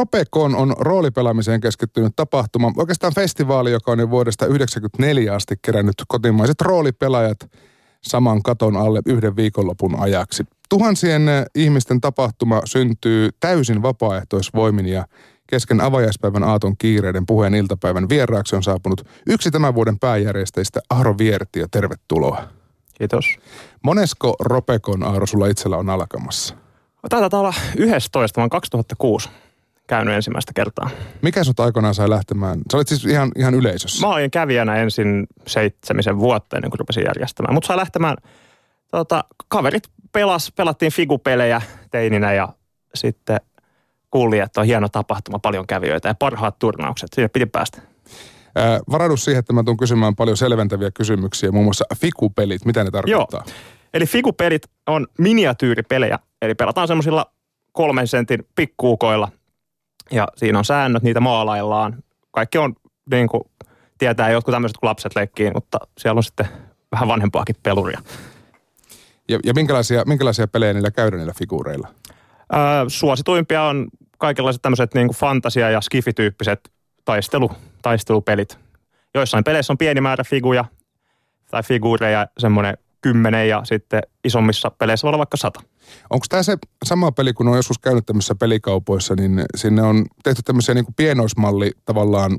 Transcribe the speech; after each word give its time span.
Ropekon 0.00 0.54
on 0.54 0.74
roolipelaamiseen 0.78 1.60
keskittynyt 1.60 2.12
tapahtuma, 2.16 2.72
oikeastaan 2.76 3.14
festivaali, 3.14 3.72
joka 3.72 3.92
on 3.92 3.98
jo 3.98 4.10
vuodesta 4.10 4.44
1994 4.44 5.34
asti 5.34 5.54
kerännyt 5.62 5.94
kotimaiset 6.08 6.60
roolipelaajat 6.60 7.50
saman 8.02 8.42
katon 8.42 8.76
alle 8.76 9.00
yhden 9.06 9.36
viikonlopun 9.36 10.00
ajaksi. 10.00 10.44
Tuhansien 10.68 11.22
ihmisten 11.54 12.00
tapahtuma 12.00 12.60
syntyy 12.64 13.28
täysin 13.40 13.82
vapaaehtoisvoimin 13.82 14.86
ja 14.86 15.04
kesken 15.46 15.80
avajaispäivän 15.80 16.44
aaton 16.44 16.76
kiireiden 16.76 17.26
puheen 17.26 17.54
iltapäivän 17.54 18.08
vieraaksi 18.08 18.56
on 18.56 18.62
saapunut 18.62 19.06
yksi 19.26 19.50
tämän 19.50 19.74
vuoden 19.74 19.98
pääjärjestäjistä 19.98 20.80
Aaro 20.90 21.18
Vierti 21.18 21.60
ja 21.60 21.66
tervetuloa. 21.70 22.42
Kiitos. 22.94 23.36
Monesko 23.82 24.36
Ropekon 24.40 25.02
Aaro 25.02 25.26
sulla 25.26 25.46
itsellä 25.46 25.76
on 25.76 25.90
alkamassa? 25.90 26.54
Taitaa 27.08 27.40
olla 27.40 27.54
11, 27.76 28.40
vaan 28.40 28.50
2006 28.50 29.28
käynyt 29.90 30.14
ensimmäistä 30.14 30.52
kertaa. 30.54 30.90
Mikä 31.22 31.44
sut 31.44 31.60
aikoinaan 31.60 31.94
sai 31.94 32.10
lähtemään? 32.10 32.60
Sä 32.72 32.76
olit 32.76 32.88
siis 32.88 33.04
ihan, 33.04 33.32
ihan 33.36 33.54
yleisössä. 33.54 34.06
Mä 34.06 34.12
olin 34.12 34.30
kävijänä 34.30 34.76
ensin 34.76 35.26
seitsemisen 35.46 36.18
vuotta 36.18 36.56
ennen 36.56 36.70
kuin 36.70 36.78
rupesin 36.78 37.04
järjestämään. 37.06 37.54
Mutta 37.54 37.66
sai 37.66 37.76
lähtemään, 37.76 38.16
tota, 38.90 39.24
kaverit 39.48 39.82
pelas, 40.12 40.52
pelattiin 40.56 40.92
figupelejä 40.92 41.62
teininä 41.90 42.32
ja 42.32 42.48
sitten 42.94 43.40
kuuli, 44.10 44.38
että 44.38 44.60
on 44.60 44.66
hieno 44.66 44.88
tapahtuma, 44.88 45.38
paljon 45.38 45.66
kävijöitä 45.66 46.08
ja 46.08 46.14
parhaat 46.14 46.58
turnaukset. 46.58 47.08
Sinne 47.14 47.28
piti 47.28 47.46
päästä. 47.46 47.82
Ää, 48.56 48.80
varaudu 48.90 49.16
siihen, 49.16 49.38
että 49.38 49.52
mä 49.52 49.62
tuun 49.62 49.76
kysymään 49.76 50.16
paljon 50.16 50.36
selventäviä 50.36 50.90
kysymyksiä, 50.90 51.52
muun 51.52 51.64
muassa 51.64 51.84
figupelit, 51.96 52.64
mitä 52.64 52.84
ne 52.84 52.90
tarkoittaa? 52.90 53.44
Joo. 53.46 53.56
Eli 53.94 54.06
figupelit 54.06 54.62
on 54.86 55.06
miniatyyripelejä, 55.18 56.18
eli 56.42 56.54
pelataan 56.54 56.88
semmoisilla 56.88 57.26
kolmen 57.72 58.08
sentin 58.08 58.46
pikkuukoilla 58.54 59.28
ja 60.12 60.28
siinä 60.36 60.58
on 60.58 60.64
säännöt, 60.64 61.02
niitä 61.02 61.20
maalaillaan. 61.20 62.02
Kaikki 62.30 62.58
on 62.58 62.74
niin 63.10 63.28
kuin, 63.28 63.42
tietää 63.98 64.30
jotkut 64.30 64.52
tämmöiset, 64.52 64.76
kun 64.78 64.88
lapset 64.88 65.16
leikkii, 65.16 65.50
mutta 65.54 65.78
siellä 65.98 66.18
on 66.18 66.24
sitten 66.24 66.48
vähän 66.92 67.08
vanhempaakin 67.08 67.56
peluria. 67.62 68.00
Ja, 69.28 69.38
ja 69.44 69.54
minkälaisia, 69.54 70.02
minkälaisia 70.06 70.48
pelejä 70.48 70.72
niillä 70.72 70.90
käydään 70.90 71.18
niillä 71.18 71.34
figuureilla? 71.38 71.88
Öö, 72.54 72.58
suosituimpia 72.88 73.62
on 73.62 73.88
kaikenlaiset 74.18 74.62
tämmöiset 74.62 74.94
niin 74.94 75.14
fantasia- 75.14 75.70
ja 75.70 75.80
skifityyppiset 75.80 76.70
taistelu, 77.04 77.50
taistelupelit. 77.82 78.58
Joissain 79.14 79.44
peleissä 79.44 79.72
on 79.72 79.78
pieni 79.78 80.00
määrä 80.00 80.24
figuja 80.24 80.64
tai 81.50 81.62
figuureja, 81.62 82.26
semmoinen 82.38 82.78
kymmenen 83.00 83.48
ja 83.48 83.60
sitten 83.64 84.02
isommissa 84.24 84.70
peleissä 84.70 85.04
voi 85.04 85.08
olla 85.08 85.18
vaikka 85.18 85.36
sata. 85.36 85.60
Onko 86.10 86.26
tämä 86.28 86.42
se 86.42 86.56
sama 86.84 87.12
peli, 87.12 87.32
kun 87.32 87.48
on 87.48 87.56
joskus 87.56 87.78
käynyt 87.78 88.06
tämmöisissä 88.06 88.34
pelikaupoissa, 88.34 89.14
niin 89.14 89.42
sinne 89.56 89.82
on 89.82 90.06
tehty 90.22 90.42
tämmöisiä 90.42 90.74
niin 90.74 90.84
pienoismalli 90.96 91.72
tavallaan 91.84 92.38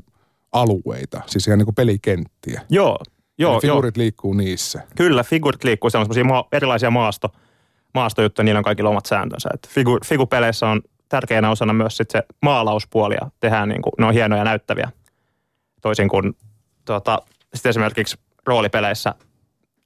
alueita, 0.52 1.20
siis 1.26 1.46
ihan 1.46 1.58
niin 1.58 1.66
kuin 1.66 1.74
pelikenttiä. 1.74 2.60
Joo, 2.70 2.98
joo. 3.38 3.60
figuurit 3.60 3.96
joo. 3.96 4.02
liikkuu 4.02 4.32
niissä. 4.32 4.82
Kyllä, 4.96 5.24
figuurit 5.24 5.64
liikkuu. 5.64 5.90
Se 5.90 5.98
on 5.98 6.04
semmoisia 6.04 6.24
maa, 6.24 6.48
erilaisia 6.52 6.90
maasto, 6.90 7.28
maastojuttuja, 7.94 8.44
niillä 8.44 8.58
on 8.58 8.64
kaikilla 8.64 8.90
omat 8.90 9.06
sääntönsä. 9.06 9.48
Et 9.54 9.68
figu, 9.68 9.98
figupeleissä 10.04 10.68
on 10.68 10.82
tärkeänä 11.08 11.50
osana 11.50 11.72
myös 11.72 11.96
sit 11.96 12.10
se 12.10 12.22
maalauspuoli 12.42 13.14
ja 13.14 13.30
tehdään 13.40 13.68
niin 13.68 13.82
kuin, 13.82 13.92
ne 13.98 14.06
on 14.06 14.14
hienoja 14.14 14.44
näyttäviä. 14.44 14.90
Toisin 15.82 16.08
kuin 16.08 16.36
tuota, 16.84 17.22
sitten 17.54 17.70
esimerkiksi 17.70 18.18
roolipeleissä, 18.46 19.14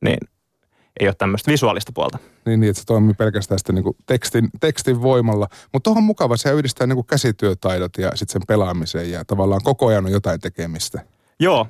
niin 0.00 0.18
ei 1.00 1.08
ole 1.08 1.14
tämmöistä 1.18 1.52
visuaalista 1.52 1.92
puolta. 1.94 2.18
Niin, 2.46 2.60
niin 2.60 2.70
että 2.70 2.80
se 2.80 2.86
toimii 2.86 3.14
pelkästään 3.14 3.58
sitten 3.58 3.74
niin 3.74 3.82
kuin 3.82 3.96
tekstin, 4.06 4.48
tekstin 4.60 5.02
voimalla. 5.02 5.48
Mutta 5.72 5.84
tuohon 5.84 6.04
mukava, 6.04 6.36
se 6.36 6.52
yhdistää 6.52 6.86
niin 6.86 6.96
kuin 6.96 7.06
käsityötaidot 7.06 7.92
ja 7.98 8.10
sitten 8.14 8.32
sen 8.32 8.42
pelaamisen 8.48 9.10
ja 9.10 9.24
tavallaan 9.24 9.60
koko 9.64 9.86
ajan 9.86 10.06
on 10.06 10.12
jotain 10.12 10.40
tekemistä. 10.40 11.00
Joo, 11.40 11.66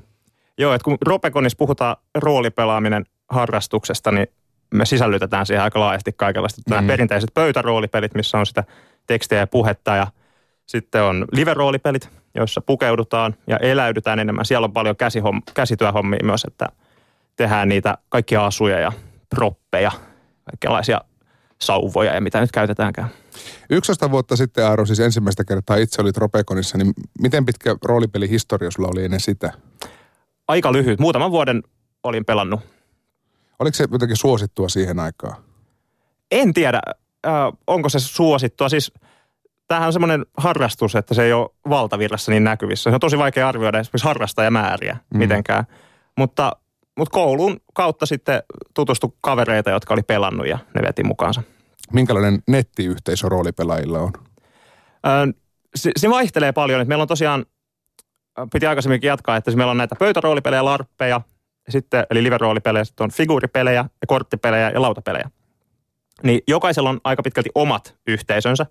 Joo 0.59 0.75
että 0.75 0.85
kun 0.85 0.99
Ropekonissa 1.07 1.57
puhutaan 1.57 1.97
roolipelaaminen 2.15 3.05
harrastuksesta, 3.29 4.13
niin 4.13 4.27
me 4.75 4.87
sisällytetään 4.87 5.47
siihen 5.47 5.63
aika 5.63 5.81
laajasti 5.81 6.13
kaikenlaista. 6.13 6.63
Mm. 6.67 6.75
Nämä 6.75 6.87
perinteiset 6.87 7.31
pöytäroolipelit, 7.35 8.15
missä 8.15 8.39
on 8.39 8.47
sitä 8.47 8.65
tekstiä 9.07 9.39
ja 9.39 9.47
puhetta 9.47 9.97
ja 9.97 10.07
sitten 10.67 11.03
on 11.03 11.25
live-roolipelit, 11.33 12.09
joissa 12.35 12.61
pukeudutaan 12.61 13.35
ja 13.47 13.57
eläydytään 13.57 14.19
enemmän. 14.19 14.45
Siellä 14.45 14.65
on 14.65 14.73
paljon 14.73 14.97
käsihomm- 14.97 15.53
käsityöhommia 15.55 16.21
myös, 16.23 16.45
että 16.45 16.67
tehdään 17.37 17.69
niitä 17.69 17.99
kaikkia 18.09 18.47
asuja 18.47 18.79
ja 18.79 18.93
proppeja, 19.31 19.93
kaikenlaisia 20.51 21.01
sauvoja 21.61 22.15
ja 22.15 22.21
mitä 22.21 22.41
nyt 22.41 22.53
käytetäänkään. 22.53 23.09
11 23.71 24.11
vuotta 24.11 24.37
sitten, 24.37 24.67
Aaro, 24.67 24.87
siis 24.87 25.01
ensimmäistä 25.01 25.45
kertaa 25.45 25.77
itse 25.77 26.03
olit 26.03 26.17
Ropekonissa, 26.17 26.79
niin 26.79 26.93
miten 27.21 27.45
pitkä 27.45 27.77
roolipelihistoria 27.85 28.71
sulla 28.71 28.89
oli 28.93 29.05
ennen 29.05 29.21
sitä? 29.21 29.53
Aika 30.49 30.73
lyhyt. 30.73 31.01
Muutaman 31.01 31.31
vuoden 31.31 31.63
olin 32.03 32.25
pelannut. 32.25 32.61
Oliko 33.59 33.75
se 33.75 33.89
jotenkin 33.93 34.17
suosittua 34.17 34.69
siihen 34.69 34.99
aikaan? 34.99 35.37
En 36.31 36.55
tiedä, 36.55 36.81
äh, 37.27 37.33
onko 37.67 37.89
se 37.89 38.01
suosittua. 38.01 38.69
Siis 38.69 38.93
tämähän 39.69 39.87
on 39.87 39.93
semmoinen 39.93 40.27
harrastus, 40.37 40.95
että 40.95 41.15
se 41.15 41.23
ei 41.23 41.33
ole 41.33 41.51
valtavirrassa 41.69 42.33
niin 42.33 42.45
näkyvissä. 42.45 42.91
Se 42.91 42.95
on 42.95 43.01
tosi 43.01 43.19
vaikea 43.19 43.49
arvioida 43.49 43.79
esimerkiksi 43.79 44.05
harrastajamääriä 44.09 44.97
mm. 45.11 45.19
mitenkään. 45.19 45.65
Mutta 46.19 46.57
mutta 46.97 47.13
koulun 47.13 47.61
kautta 47.75 48.07
sitten 48.07 48.43
tutustu 48.75 49.17
kavereita, 49.21 49.71
jotka 49.71 49.95
oli 49.95 50.03
pelannut 50.03 50.47
ja 50.47 50.59
ne 50.75 50.83
veti 50.83 51.05
mukaansa. 51.05 51.43
Minkälainen 51.93 52.43
nettiyhteisö 52.49 53.29
roolipelaajilla 53.29 53.99
on? 53.99 54.13
Öö, 55.07 55.27
se, 55.75 55.91
se 55.97 56.11
vaihtelee 56.11 56.53
paljon. 56.53 56.81
Että 56.81 56.89
meillä 56.89 57.03
on 57.03 57.09
tosiaan, 57.09 57.47
piti 58.53 58.67
aikaisemminkin 58.67 59.09
jatkaa, 59.09 59.37
että 59.37 59.57
meillä 59.57 59.71
on 59.71 59.77
näitä 59.77 59.97
pöytäroolipelejä, 59.99 60.65
larppeja, 60.65 61.21
sitten, 61.69 62.07
eli 62.11 62.23
live-roolipelejä, 62.23 62.85
sitten 62.85 63.05
on 63.05 63.11
figuuripelejä 63.11 63.81
ja 63.81 64.07
korttipelejä 64.07 64.71
ja 64.71 64.83
lautapelejä. 64.83 65.31
Niin 66.23 66.41
jokaisella 66.49 66.91
on 66.91 67.01
aika 67.05 67.23
pitkälti 67.23 67.51
omat 67.55 67.95
yhteisönsä, 68.07 68.67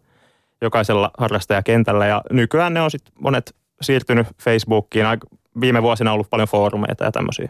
jokaisella 0.62 1.12
harrastajakentällä 1.18 2.06
ja 2.06 2.22
nykyään 2.31 2.74
ne 2.74 2.81
on 2.81 2.91
sitten 2.91 3.14
monet 3.19 3.56
siirtynyt 3.81 4.28
Facebookiin. 4.44 5.06
Viime 5.62 5.81
vuosina 5.81 6.12
on 6.12 6.14
ollut 6.14 6.30
paljon 6.30 6.47
foorumeita 6.47 7.03
ja 7.03 7.12
tämmöisiä 7.12 7.50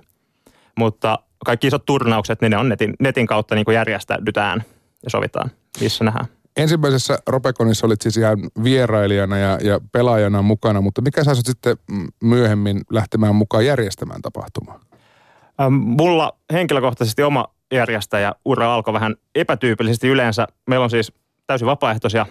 mutta 0.78 1.19
kaikki 1.46 1.68
isot 1.68 1.86
turnaukset, 1.86 2.41
niin 2.41 2.52
ne 2.52 2.58
on 2.58 2.69
netin, 2.69 2.94
netin 3.00 3.28
kautta 3.28 3.56
niin 3.56 3.66
kuin 3.66 3.75
järjestäydytään 3.75 4.63
ja 5.03 5.09
sovitaan, 5.09 5.52
missä 5.81 6.03
nähdään. 6.03 6.25
Ensimmäisessä 6.58 7.19
Ropekonissa 7.28 7.88
olit 7.88 8.02
siis 8.02 8.18
ihan 8.18 8.40
vierailijana 8.63 9.38
ja, 9.38 9.58
ja 9.62 9.80
pelaajana 9.91 10.41
mukana, 10.41 10.81
mutta 10.81 11.02
mikä 11.02 11.24
saa 11.24 11.35
sitten 11.35 11.78
myöhemmin 12.24 12.81
lähtemään 12.90 13.35
mukaan 13.35 13.66
järjestämään 13.66 14.22
tapahtumaa? 14.22 14.80
Ähm, 15.62 15.74
mulla 15.74 16.38
henkilökohtaisesti 16.53 17.24
oma 17.24 17.46
järjestäjä 17.74 18.34
ura 18.46 18.74
alkoi 18.74 18.94
vähän 18.94 19.16
epätyypillisesti 19.35 20.08
yleensä. 20.08 20.47
Meillä 20.68 20.84
on 20.84 20.90
siis 20.90 21.14
täysin 21.47 21.66
vapaaehtoisia 21.66 22.25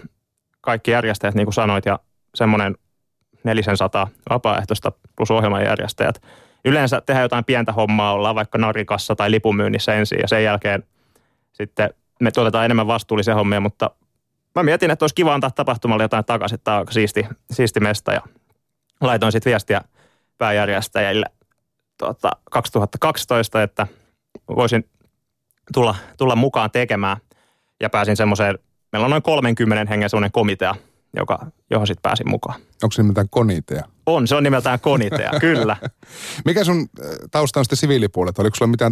kaikki 0.61 0.91
järjestäjät, 0.91 1.35
niin 1.35 1.45
kuin 1.45 1.53
sanoit, 1.53 1.85
ja 1.85 1.99
semmoinen 2.35 2.75
400 3.43 4.07
vapaaehtoista 4.29 4.91
plus 5.15 5.31
ohjelmanjärjestäjät– 5.31 6.21
yleensä 6.65 7.01
tehdään 7.01 7.25
jotain 7.25 7.45
pientä 7.45 7.71
hommaa, 7.71 8.13
ollaan 8.13 8.35
vaikka 8.35 8.57
narikassa 8.57 9.15
tai 9.15 9.31
lipunmyynnissä 9.31 9.93
ensin 9.93 10.19
ja 10.21 10.27
sen 10.27 10.43
jälkeen 10.43 10.83
sitten 11.53 11.89
me 12.21 12.31
tuotetaan 12.31 12.65
enemmän 12.65 12.87
vastuullisia 12.87 13.35
hommia, 13.35 13.59
mutta 13.59 13.91
mä 14.55 14.63
mietin, 14.63 14.91
että 14.91 15.03
olisi 15.03 15.15
kiva 15.15 15.33
antaa 15.33 15.51
tapahtumalle 15.51 16.03
jotain 16.03 16.25
takaisin, 16.25 16.55
että 16.55 16.63
tämä 16.63 16.79
on 16.79 16.85
siisti, 16.89 17.27
siisti 17.51 17.79
mesta 17.79 18.13
ja 18.13 18.21
laitoin 19.01 19.31
sitten 19.31 19.51
viestiä 19.51 19.81
pääjärjestäjille 20.37 21.25
tuota, 21.97 22.31
2012, 22.51 23.63
että 23.63 23.87
voisin 24.55 24.89
tulla, 25.73 25.95
tulla 26.17 26.35
mukaan 26.35 26.71
tekemään 26.71 27.17
ja 27.79 27.89
pääsin 27.89 28.17
semmoiseen, 28.17 28.59
meillä 28.91 29.05
on 29.05 29.11
noin 29.11 29.23
30 29.23 29.89
hengen 29.89 30.09
semmoinen 30.09 30.31
komitea, 30.31 30.75
joka, 31.17 31.47
johon 31.69 31.87
sitten 31.87 32.01
pääsin 32.01 32.29
mukaan. 32.29 32.61
Onko 32.83 32.91
se 32.91 33.01
nimeltään 33.01 33.29
konitea? 33.29 33.83
On, 34.05 34.27
se 34.27 34.35
on 34.35 34.43
nimeltään 34.43 34.79
konitea, 34.79 35.31
kyllä. 35.39 35.77
Mikä 36.45 36.63
sun 36.63 36.79
äh, 36.79 37.05
tausta 37.31 37.59
on 37.59 37.65
sitten 37.65 37.77
siviilipuolelta? 37.77 38.41
Oliko 38.41 38.55
sulla 38.55 38.71
mitään 38.71 38.91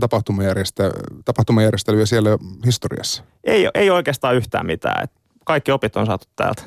tapahtumajärjestelyä 1.25 2.05
siellä 2.05 2.29
historiassa? 2.65 3.23
Ei, 3.43 3.69
ei 3.73 3.89
oikeastaan 3.89 4.35
yhtään 4.35 4.65
mitään. 4.65 5.07
Kaikki 5.45 5.71
opit 5.71 5.97
on 5.97 6.05
saatu 6.05 6.25
täältä. 6.35 6.63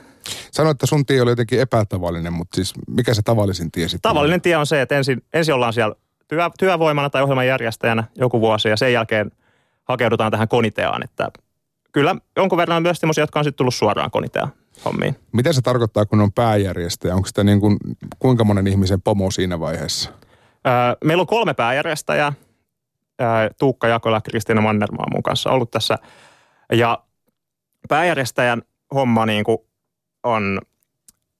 Sanoit, 0.50 0.74
että 0.74 0.86
sun 0.86 1.06
tie 1.06 1.22
oli 1.22 1.30
jotenkin 1.30 1.60
epätavallinen, 1.60 2.32
mutta 2.32 2.56
siis 2.56 2.74
mikä 2.88 3.14
se 3.14 3.22
tavallisin 3.22 3.72
tie 3.72 3.88
sitten 3.88 4.10
Tavallinen 4.10 4.40
tie 4.40 4.56
on 4.56 4.66
se, 4.66 4.82
että 4.82 4.96
ensin, 4.96 5.22
ensin 5.32 5.54
ollaan 5.54 5.72
siellä 5.72 5.94
työ, 6.28 6.50
työvoimana 6.58 7.10
tai 7.10 7.22
ohjelman 7.22 7.46
järjestäjänä 7.46 8.04
joku 8.16 8.40
vuosi 8.40 8.68
ja 8.68 8.76
sen 8.76 8.92
jälkeen 8.92 9.30
hakeudutaan 9.84 10.30
tähän 10.30 10.48
koniteaan. 10.48 11.04
Että 11.04 11.28
kyllä 11.92 12.16
jonkun 12.36 12.58
verran 12.58 12.82
myös 12.82 12.98
sellaisia, 12.98 13.22
jotka 13.22 13.38
on 13.38 13.44
sitten 13.44 13.56
tullut 13.56 13.74
suoraan 13.74 14.10
koniteaan 14.10 14.52
hommiin. 14.84 15.16
Mitä 15.32 15.52
se 15.52 15.62
tarkoittaa, 15.62 16.06
kun 16.06 16.20
on 16.20 16.32
pääjärjestäjä? 16.32 17.14
Onko 17.14 17.26
sitä 17.26 17.44
niin 17.44 17.60
kuin, 17.60 17.76
kuinka 18.18 18.44
monen 18.44 18.66
ihmisen 18.66 19.02
pomo 19.02 19.30
siinä 19.30 19.60
vaiheessa? 19.60 20.10
Öö, 20.66 20.72
meillä 21.04 21.20
on 21.20 21.26
kolme 21.26 21.54
pääjärjestäjää. 21.54 22.32
Öö, 23.20 23.26
Tuukka 23.58 23.88
Jakola 23.88 24.16
ja 24.16 24.20
Kristiina 24.20 24.60
Mannermaa 24.60 25.06
mun 25.12 25.22
kanssa 25.22 25.50
ollut 25.50 25.70
tässä. 25.70 25.98
Ja 26.72 27.04
pääjärjestäjän 27.88 28.62
homma 28.94 29.26
niin 29.26 29.44
kuin 29.44 29.58
on 30.22 30.60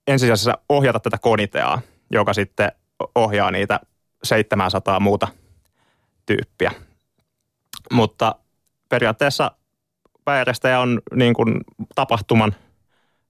ensisijaisesti 0.07 0.51
ohjata 0.69 1.01
tätä 1.01 1.19
koniteaa, 1.19 1.81
joka 2.11 2.33
sitten 2.33 2.73
ohjaa 3.15 3.51
niitä 3.51 3.81
700 4.23 5.01
muuta 5.01 5.29
tyyppiä. 6.27 6.73
Mutta 7.93 8.35
periaatteessa 8.89 9.51
pääjärjestäjä 10.25 10.81
on 10.81 11.01
niin 11.15 11.35
kuin 11.35 11.61
tapahtuman 11.95 12.55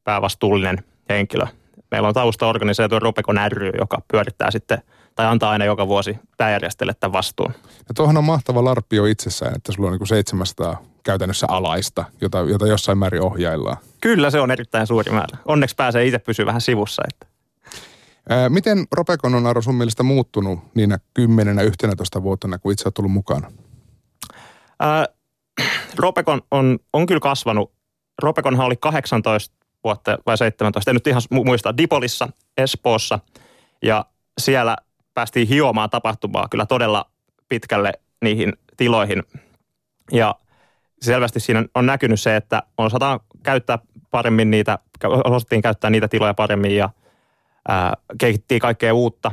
päävastuullinen 0.06 0.84
henkilö. 1.08 1.46
Meillä 1.90 2.08
on 2.08 2.14
taustaorganisaatio 2.14 2.98
Ropekon 2.98 3.38
ry, 3.48 3.70
joka 3.78 4.02
pyörittää 4.12 4.50
sitten 4.50 4.82
tai 5.14 5.26
antaa 5.26 5.50
aina 5.50 5.64
joka 5.64 5.88
vuosi 5.88 6.18
pääjärjestäjälle 6.36 6.94
tämän 7.00 7.12
vastuun. 7.12 7.52
Ja 7.88 7.94
tuohon 7.94 8.16
on 8.16 8.24
mahtava 8.24 8.64
larppio 8.64 9.04
itsessään, 9.04 9.56
että 9.56 9.72
sulla 9.72 9.88
on 9.88 9.92
niin 9.92 9.98
kuin 9.98 10.08
700 10.08 10.82
käytännössä 11.02 11.46
alaista, 11.50 12.04
jota, 12.20 12.38
jota 12.38 12.66
jossain 12.66 12.98
määrin 12.98 13.22
ohjaillaan. 13.22 13.76
Kyllä 14.00 14.30
se 14.30 14.40
on 14.40 14.50
erittäin 14.50 14.86
suuri 14.86 15.12
määrä. 15.12 15.38
Onneksi 15.44 15.76
pääsee 15.76 16.06
itse 16.06 16.18
pysyä 16.18 16.46
vähän 16.46 16.60
sivussa. 16.60 17.02
Että. 17.08 17.26
Ää, 18.28 18.48
miten 18.48 18.86
Ropekon 18.92 19.34
on 19.34 19.46
Aro 19.46 19.62
sun 19.62 19.74
mielestä 19.74 20.02
muuttunut 20.02 20.58
niinä 20.74 20.98
10-11 22.18 22.22
vuotena, 22.22 22.58
kun 22.58 22.72
itse 22.72 22.86
olet 22.86 22.94
tullut 22.94 23.12
mukaan? 23.12 23.46
Ää, 24.80 25.06
Ropekon 25.98 26.42
on, 26.50 26.78
on 26.92 27.06
kyllä 27.06 27.20
kasvanut. 27.20 27.72
Ropekonhan 28.22 28.66
oli 28.66 28.76
18 28.76 29.56
vuotta 29.86 30.18
vai 30.26 30.38
17, 30.38 30.90
en 30.90 30.94
nyt 30.94 31.06
ihan 31.06 31.22
muista, 31.30 31.76
Dipolissa, 31.76 32.28
Espoossa. 32.56 33.18
Ja 33.82 34.04
siellä 34.40 34.76
päästiin 35.14 35.48
hiomaan 35.48 35.90
tapahtumaa 35.90 36.48
kyllä 36.50 36.66
todella 36.66 37.10
pitkälle 37.48 37.92
niihin 38.22 38.52
tiloihin. 38.76 39.22
Ja 40.12 40.34
selvästi 41.02 41.40
siinä 41.40 41.64
on 41.74 41.86
näkynyt 41.86 42.20
se, 42.20 42.36
että 42.36 42.62
osataan 42.78 43.20
käyttää 43.42 43.78
paremmin 44.10 44.50
niitä, 44.50 44.78
osattiin 45.24 45.62
käyttää 45.62 45.90
niitä 45.90 46.08
tiloja 46.08 46.34
paremmin 46.34 46.76
ja 46.76 46.90
ää, 47.68 47.94
kehittiin 48.18 48.60
kaikkea 48.60 48.94
uutta. 48.94 49.32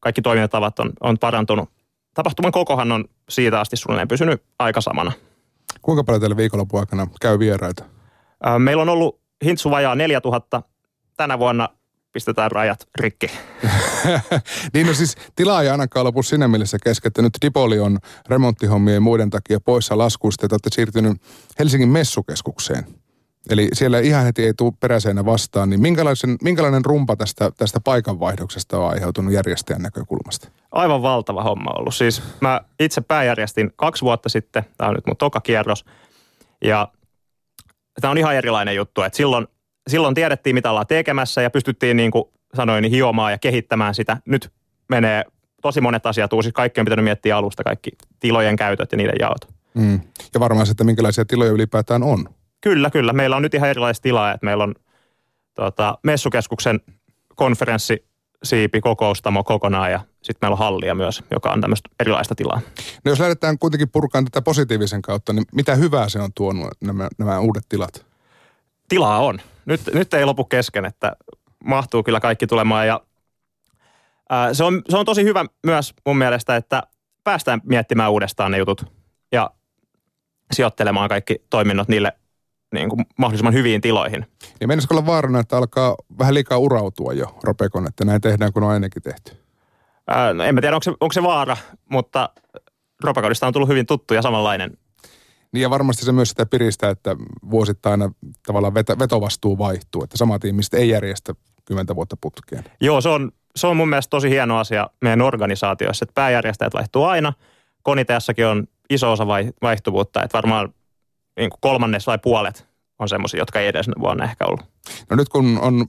Kaikki 0.00 0.22
toimintatavat 0.22 0.78
on, 0.78 0.92
on 1.00 1.18
parantunut. 1.18 1.70
Tapahtuman 2.14 2.52
kokohan 2.52 2.92
on 2.92 3.04
siitä 3.28 3.60
asti 3.60 3.76
suunnilleen 3.76 4.08
pysynyt 4.08 4.42
aika 4.58 4.80
samana. 4.80 5.12
Kuinka 5.82 6.04
paljon 6.04 6.20
teille 6.20 6.36
viikonlopun 6.36 6.80
aikana 6.80 7.06
käy 7.20 7.38
vieraita? 7.38 7.84
Ää, 8.42 8.58
meillä 8.58 8.82
on 8.82 8.88
ollut 8.88 9.21
hintsu 9.44 9.70
vajaa 9.70 9.94
4000. 9.94 10.62
Tänä 11.16 11.38
vuonna 11.38 11.68
pistetään 12.12 12.50
rajat 12.50 12.88
rikki. 12.98 13.30
niin 14.74 14.86
no 14.86 14.94
siis 14.94 15.16
tila 15.36 15.62
ei 15.62 15.68
ainakaan 15.68 16.06
lopu 16.06 16.22
siinä 16.22 16.48
mielessä 16.48 16.78
kesken, 16.84 17.08
että 17.08 17.22
nyt 17.22 17.32
Dipoli 17.42 17.78
on 17.78 17.98
remonttihommien 18.28 18.94
ja 18.94 19.00
muiden 19.00 19.30
takia 19.30 19.60
poissa 19.60 19.98
laskuista, 19.98 20.46
että 20.46 20.54
olette 20.54 20.70
siirtynyt 20.72 21.22
Helsingin 21.58 21.88
messukeskukseen. 21.88 22.86
Eli 23.50 23.68
siellä 23.72 23.98
ihan 23.98 24.24
heti 24.24 24.44
ei 24.44 24.54
tule 24.54 24.72
peräseinä 24.80 25.24
vastaan, 25.24 25.70
niin 25.70 25.80
minkälaisen, 25.80 26.36
minkälainen 26.42 26.84
rumpa 26.84 27.16
tästä, 27.16 27.50
tästä 27.56 27.80
paikanvaihdoksesta 27.80 28.78
on 28.78 28.88
aiheutunut 28.90 29.32
järjestäjän 29.32 29.82
näkökulmasta? 29.82 30.48
Aivan 30.72 31.02
valtava 31.02 31.42
homma 31.42 31.70
ollut. 31.70 31.94
Siis 31.94 32.22
mä 32.40 32.60
itse 32.80 33.00
pääjärjestin 33.00 33.72
kaksi 33.76 34.02
vuotta 34.02 34.28
sitten, 34.28 34.64
tämä 34.78 34.88
on 34.88 34.94
nyt 34.94 35.06
mun 35.06 35.16
toka 35.16 35.40
kierros, 35.40 35.84
ja 36.64 36.88
tämä 38.00 38.10
on 38.10 38.18
ihan 38.18 38.34
erilainen 38.34 38.76
juttu, 38.76 39.02
että 39.02 39.16
silloin 39.16 39.46
silloin 39.88 40.14
tiedettiin, 40.14 40.54
mitä 40.54 40.70
ollaan 40.70 40.86
tekemässä 40.86 41.42
ja 41.42 41.50
pystyttiin 41.50 41.96
niin 41.96 42.10
kuin 42.10 42.24
sanoin, 42.54 42.82
niin 42.82 42.92
hiomaan 42.92 43.32
ja 43.32 43.38
kehittämään 43.38 43.94
sitä. 43.94 44.16
Nyt 44.24 44.52
menee 44.88 45.24
tosi 45.62 45.80
monet 45.80 46.06
asiat 46.06 46.32
uusi. 46.32 46.52
Kaikki 46.52 46.80
on 46.80 46.84
pitänyt 46.84 47.04
miettiä 47.04 47.36
alusta, 47.36 47.64
kaikki 47.64 47.90
tilojen 48.20 48.56
käytöt 48.56 48.92
ja 48.92 48.98
niiden 48.98 49.16
jaot. 49.20 49.48
Mm. 49.74 50.00
Ja 50.34 50.40
varmaan 50.40 50.66
se, 50.66 50.70
että 50.70 50.84
minkälaisia 50.84 51.24
tiloja 51.24 51.52
ylipäätään 51.52 52.02
on. 52.02 52.28
Kyllä, 52.60 52.90
kyllä. 52.90 53.12
Meillä 53.12 53.36
on 53.36 53.42
nyt 53.42 53.54
ihan 53.54 53.70
erilaisia 53.70 54.02
tilaa. 54.02 54.32
Että 54.32 54.44
meillä 54.44 54.64
on 54.64 54.74
tota, 55.54 55.98
messukeskuksen 56.02 56.80
konferenssi 57.36 58.04
siipi 58.42 58.80
kokoustamo 58.80 59.44
kokonaan 59.44 59.90
ja 59.90 60.00
sitten 60.22 60.38
meillä 60.42 60.54
on 60.54 60.58
hallia 60.58 60.94
myös, 60.94 61.22
joka 61.30 61.50
on 61.50 61.60
tämmöistä 61.60 61.88
erilaista 62.00 62.34
tilaa. 62.34 62.60
No 63.04 63.12
jos 63.12 63.20
lähdetään 63.20 63.58
kuitenkin 63.58 63.88
purkaan 63.90 64.24
tätä 64.24 64.42
positiivisen 64.42 65.02
kautta, 65.02 65.32
niin 65.32 65.44
mitä 65.52 65.74
hyvää 65.74 66.08
se 66.08 66.20
on 66.20 66.30
tuonut 66.34 66.68
nämä, 66.80 67.08
nämä 67.18 67.40
uudet 67.40 67.64
tilat? 67.68 68.06
Tilaa 68.88 69.18
on 69.18 69.40
nyt, 69.64 69.80
nyt 69.94 70.14
ei 70.14 70.24
lopu 70.24 70.44
kesken, 70.44 70.84
että 70.84 71.16
mahtuu 71.64 72.02
kyllä 72.02 72.20
kaikki 72.20 72.46
tulemaan 72.46 72.86
ja 72.86 73.00
ää, 74.30 74.54
se, 74.54 74.64
on, 74.64 74.82
se 74.88 74.96
on 74.96 75.04
tosi 75.04 75.24
hyvä 75.24 75.44
myös 75.66 75.94
mun 76.06 76.18
mielestä, 76.18 76.56
että 76.56 76.82
päästään 77.24 77.60
miettimään 77.64 78.10
uudestaan 78.10 78.50
ne 78.50 78.58
jutut 78.58 78.92
ja 79.32 79.50
sijoittelemaan 80.52 81.08
kaikki 81.08 81.44
toiminnot 81.50 81.88
niille 81.88 82.12
niin 82.72 82.88
kuin 82.88 83.06
mahdollisimman 83.18 83.54
hyviin 83.54 83.80
tiloihin. 83.80 84.26
Niin 84.60 84.68
mennäisikö 84.68 84.94
olla 84.94 85.06
vaarana, 85.06 85.40
että 85.40 85.56
alkaa 85.56 85.96
vähän 86.18 86.34
liikaa 86.34 86.58
urautua 86.58 87.12
jo 87.12 87.38
Ropekon, 87.42 87.86
että 87.86 88.04
näin 88.04 88.20
tehdään 88.20 88.52
kun 88.52 88.62
on 88.62 88.74
ennenkin 88.74 89.02
tehty? 89.02 89.36
Ää, 90.06 90.34
no 90.34 90.44
en 90.44 90.54
mä 90.54 90.60
tiedä, 90.60 90.76
onko 90.76 90.84
se, 90.84 90.90
onko 90.90 91.12
se 91.12 91.22
vaara, 91.22 91.56
mutta 91.90 92.28
Ropekonista 93.04 93.46
on 93.46 93.52
tullut 93.52 93.68
hyvin 93.68 93.86
tuttu 93.86 94.14
ja 94.14 94.22
samanlainen 94.22 94.78
niin 95.52 95.62
ja 95.62 95.70
varmasti 95.70 96.04
se 96.04 96.12
myös 96.12 96.28
sitä 96.28 96.46
piristää, 96.46 96.90
että 96.90 97.16
vuosittain 97.50 98.02
aina 98.02 98.14
tavallaan 98.46 98.74
veto, 98.74 98.98
vetovastuu 98.98 99.58
vaihtuu, 99.58 100.04
että 100.04 100.16
samat 100.16 100.44
ihmiset 100.44 100.74
ei 100.74 100.88
järjestä 100.88 101.34
kymmentä 101.64 101.96
vuotta 101.96 102.16
putkeen. 102.20 102.64
Joo, 102.80 103.00
se 103.00 103.08
on, 103.08 103.32
se 103.56 103.66
on 103.66 103.76
mun 103.76 103.88
mielestä 103.88 104.10
tosi 104.10 104.30
hieno 104.30 104.58
asia 104.58 104.90
meidän 105.00 105.22
organisaatioissa, 105.22 106.04
että 106.04 106.14
pääjärjestäjät 106.14 106.74
vaihtuu 106.74 107.04
aina. 107.04 107.32
Koniteassakin 107.82 108.46
on 108.46 108.66
iso 108.90 109.12
osa 109.12 109.26
vaihtuvuutta, 109.62 110.22
että 110.22 110.38
varmaan 110.38 110.74
niin 111.36 111.50
kuin 111.50 111.58
kolmannes 111.60 112.06
vai 112.06 112.18
puolet 112.18 112.66
on 112.98 113.08
semmoisia, 113.08 113.40
jotka 113.40 113.60
ei 113.60 113.66
edes 113.66 113.86
vuonna 114.00 114.24
ehkä 114.24 114.46
ollut. 114.46 114.60
No 115.10 115.16
nyt 115.16 115.28
kun 115.28 115.58
on 115.62 115.86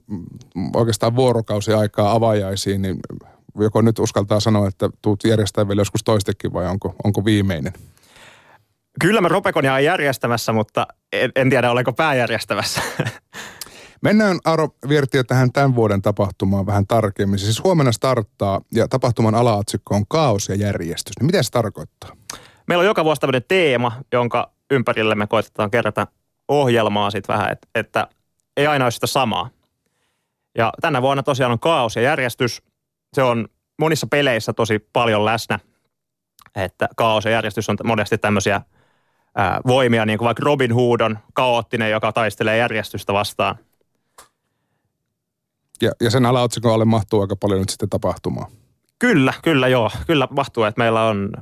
oikeastaan 0.76 1.16
vuorokausi 1.16 1.72
aikaa 1.72 2.12
avajaisiin, 2.12 2.82
niin 2.82 2.96
joko 3.58 3.82
nyt 3.82 3.98
uskaltaa 3.98 4.40
sanoa, 4.40 4.68
että 4.68 4.90
tuut 5.02 5.24
järjestää 5.24 5.68
vielä 5.68 5.80
joskus 5.80 6.04
toistekin 6.04 6.52
vai 6.52 6.66
onko, 6.66 6.94
onko 7.04 7.24
viimeinen? 7.24 7.72
Kyllä 9.00 9.20
mä 9.20 9.28
Ropekonia 9.28 9.74
on 9.74 9.84
järjestämässä, 9.84 10.52
mutta 10.52 10.86
en, 11.12 11.32
en 11.36 11.50
tiedä 11.50 11.70
olenko 11.70 11.92
pääjärjestämässä. 11.92 12.80
Mennään 14.02 14.38
Aro 14.44 14.68
Viertiö 14.88 15.24
tähän 15.24 15.52
tämän 15.52 15.74
vuoden 15.74 16.02
tapahtumaan 16.02 16.66
vähän 16.66 16.86
tarkemmin. 16.86 17.38
Siis 17.38 17.64
huomenna 17.64 17.92
starttaa 17.92 18.60
ja 18.74 18.88
tapahtuman 18.88 19.34
alaatsikko 19.34 19.94
on 19.94 20.04
kaos 20.08 20.48
ja 20.48 20.54
järjestys. 20.54 21.12
Niin 21.20 21.26
mitä 21.26 21.42
se 21.42 21.50
tarkoittaa? 21.50 22.16
Meillä 22.66 22.82
on 22.82 22.86
joka 22.86 23.04
vuosi 23.04 23.20
tämmöinen 23.20 23.44
teema, 23.48 23.92
jonka 24.12 24.53
ympärille 24.70 25.14
me 25.14 25.26
koitetaan 25.26 25.70
kerätä 25.70 26.06
ohjelmaa 26.48 27.10
sitten 27.10 27.34
vähän, 27.34 27.52
että, 27.52 27.68
että 27.74 28.08
ei 28.56 28.66
aina 28.66 28.84
ole 28.84 28.90
sitä 28.90 29.06
samaa. 29.06 29.50
Ja 30.58 30.72
tänä 30.80 31.02
vuonna 31.02 31.22
tosiaan 31.22 31.52
on 31.52 31.60
kaos 31.60 31.96
ja 31.96 32.02
järjestys. 32.02 32.62
Se 33.12 33.22
on 33.22 33.48
monissa 33.78 34.06
peleissä 34.06 34.52
tosi 34.52 34.78
paljon 34.92 35.24
läsnä, 35.24 35.58
että 36.56 36.88
kaos 36.96 37.24
ja 37.24 37.30
järjestys 37.30 37.68
on 37.68 37.76
monesti 37.84 38.18
tämmöisiä– 38.18 38.60
ää, 39.34 39.60
voimia, 39.66 40.06
niin 40.06 40.18
kuin 40.18 40.26
vaikka 40.26 40.42
Robin 40.44 40.74
Hood 40.74 41.00
on 41.00 41.18
kaoottinen, 41.34 41.90
joka 41.90 42.12
taistelee 42.12 42.56
järjestystä 42.56 43.12
vastaan. 43.12 43.58
Ja, 45.82 45.92
ja 46.00 46.10
sen 46.10 46.26
alaotsikon 46.26 46.72
alle 46.74 46.84
mahtuu 46.84 47.20
aika 47.20 47.36
paljon 47.36 47.60
nyt 47.60 47.68
sitten 47.68 47.88
tapahtumaa. 47.88 48.50
Kyllä, 48.98 49.34
kyllä 49.42 49.68
joo. 49.68 49.90
Kyllä 50.06 50.28
mahtuu, 50.30 50.64
että 50.64 50.78
meillä 50.78 51.04
on 51.04 51.32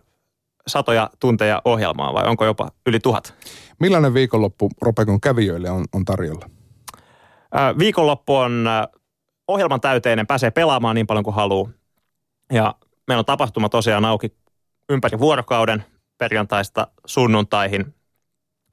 satoja 0.67 1.11
tunteja 1.21 1.63
ohjelmaa 1.65 2.15
vai 2.15 2.29
onko 2.29 2.45
jopa 2.45 2.69
yli 2.87 3.01
tuhat. 3.01 3.35
Millainen 3.79 4.15
viikonloppu 4.15 4.71
Ropekon 4.83 5.21
kävijöille 5.21 5.71
on, 5.71 5.85
on 5.93 6.05
tarjolla? 6.05 6.51
Ää, 7.53 7.79
viikonloppu 7.79 8.37
on 8.37 8.67
ää, 8.67 8.89
ohjelman 9.49 9.81
täyteinen, 9.81 10.27
pääsee 10.27 10.51
pelaamaan 10.51 10.95
niin 10.95 11.07
paljon 11.07 11.25
kuin 11.25 11.37
haluaa. 11.37 11.69
Ja 12.53 12.75
meillä 13.07 13.21
on 13.21 13.25
tapahtuma 13.25 13.69
tosiaan 13.69 14.05
auki 14.05 14.37
ympäri 14.89 15.19
vuorokauden 15.19 15.85
perjantaista 16.19 16.87
sunnuntaihin. 17.07 17.95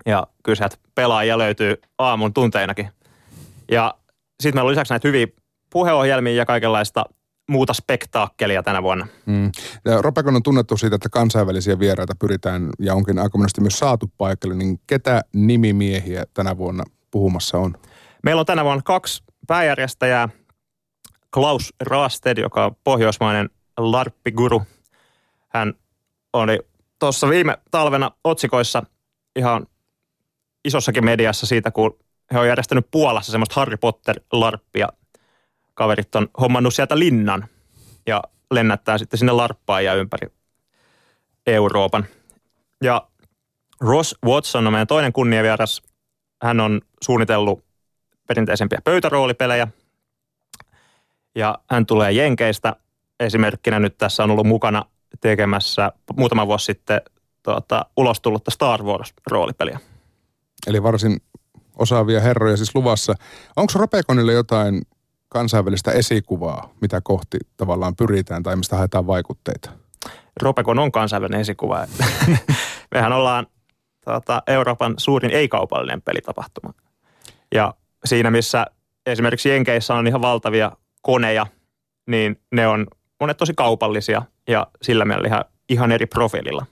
Ja 0.05 0.27
kyllä 0.43 0.55
sieltä 0.55 0.77
pelaajia 0.96 1.38
löytyy 1.38 1.81
aamun 1.98 2.34
tunteinakin. 2.34 2.89
Ja 3.72 3.93
sitten 4.39 4.58
meillä 4.58 4.67
on 4.67 4.72
lisäksi 4.72 4.93
näitä 4.93 5.08
hyviä 5.08 5.27
puheohjelmia 5.69 6.34
ja 6.34 6.46
kaikenlaista 6.46 7.05
muuta 7.49 7.73
spektaakkelia 7.73 8.63
tänä 8.63 8.83
vuonna. 8.83 9.07
Mm. 9.25 9.51
Ropekon 10.01 10.35
on 10.35 10.43
tunnettu 10.43 10.77
siitä, 10.77 10.95
että 10.95 11.09
kansainvälisiä 11.09 11.79
vieraita 11.79 12.13
pyritään 12.19 12.69
ja 12.79 12.93
onkin 12.93 13.19
aika 13.19 13.37
monesti 13.37 13.61
myös 13.61 13.79
saatu 13.79 14.11
paikalle. 14.17 14.55
Niin 14.55 14.79
ketä 14.87 15.21
nimimiehiä 15.33 16.25
tänä 16.33 16.57
vuonna 16.57 16.83
puhumassa 17.11 17.57
on? 17.57 17.77
Meillä 18.23 18.39
on 18.39 18.45
tänä 18.45 18.63
vuonna 18.63 18.81
kaksi 18.85 19.23
pääjärjestäjää. 19.47 20.29
Klaus 21.33 21.73
Rasted, 21.81 22.37
joka 22.37 22.65
on 22.65 22.75
pohjoismainen 22.83 23.49
larppiguru. 23.77 24.61
Hän 25.47 25.73
oli 26.33 26.59
tuossa 26.99 27.29
viime 27.29 27.57
talvena 27.71 28.11
otsikoissa 28.23 28.83
ihan 29.35 29.67
isossakin 30.65 31.05
mediassa 31.05 31.45
siitä, 31.45 31.71
kun 31.71 31.99
he 32.33 32.39
on 32.39 32.47
järjestänyt 32.47 32.87
Puolassa 32.91 33.31
semmoista 33.31 33.55
Harry 33.55 33.77
Potter-larppia. 33.77 34.87
Kaverit 35.79 36.15
on 36.15 36.27
hommannut 36.41 36.74
sieltä 36.74 37.00
linnan 37.00 37.45
ja 38.07 38.24
lennättää 38.51 38.98
sitten 38.98 39.17
sinne 39.17 39.31
larppaajia 39.31 39.93
ympäri 39.93 40.27
Euroopan. 41.48 42.05
Ja 42.83 43.07
Ross 43.81 44.15
Watson 44.25 44.67
on 44.67 44.74
meidän 44.74 44.88
toinen 44.88 45.13
kunniavieras. 45.13 45.81
Hän 46.43 46.59
on 46.59 46.81
suunnitellut 47.03 47.63
perinteisempiä 48.27 48.79
pöytäroolipelejä. 48.83 49.67
Ja 51.36 51.59
hän 51.69 51.86
tulee 51.86 52.12
Jenkeistä. 52.12 52.75
Esimerkkinä 53.19 53.79
nyt 53.79 53.98
tässä 53.98 54.24
on 54.24 54.31
ollut 54.31 54.48
mukana 54.48 54.86
tekemässä 55.21 55.91
muutama 56.15 56.48
vuosi 56.48 56.65
sitten 56.65 57.01
tuota, 57.43 57.86
ulos 57.98 58.21
tullutta 58.21 58.51
Star 58.51 58.83
Wars-roolipeliä. 58.83 59.79
Eli 60.67 60.83
varsin 60.83 61.17
osaavia 61.77 62.19
herroja 62.19 62.57
siis 62.57 62.75
luvassa. 62.75 63.13
Onko 63.55 63.74
Ropekonille 63.75 64.33
jotain 64.33 64.81
kansainvälistä 65.29 65.91
esikuvaa, 65.91 66.74
mitä 66.81 67.01
kohti 67.03 67.38
tavallaan 67.57 67.95
pyritään 67.95 68.43
tai 68.43 68.55
mistä 68.55 68.75
haetaan 68.75 69.07
vaikutteita? 69.07 69.71
Ropekon 70.41 70.79
on 70.79 70.91
kansainvälinen 70.91 71.41
esikuva. 71.41 71.88
Mehän 72.95 73.13
ollaan 73.13 73.48
tuota, 74.05 74.43
Euroopan 74.48 74.93
suurin 74.98 75.31
ei-kaupallinen 75.31 76.01
pelitapahtuma. 76.01 76.74
Ja 77.55 77.74
siinä, 78.05 78.31
missä 78.31 78.65
esimerkiksi 79.05 79.50
Jenkeissä 79.50 79.93
on 79.93 80.07
ihan 80.07 80.21
valtavia 80.21 80.71
koneja, 81.01 81.48
niin 82.07 82.41
ne 82.51 82.67
on 82.67 82.88
monet 83.19 83.38
tosi 83.38 83.53
kaupallisia 83.53 84.21
ja 84.48 84.67
sillä 84.81 85.05
mielellä 85.05 85.27
ihan, 85.27 85.45
ihan 85.69 85.91
eri 85.91 86.05
profiililla. 86.05 86.65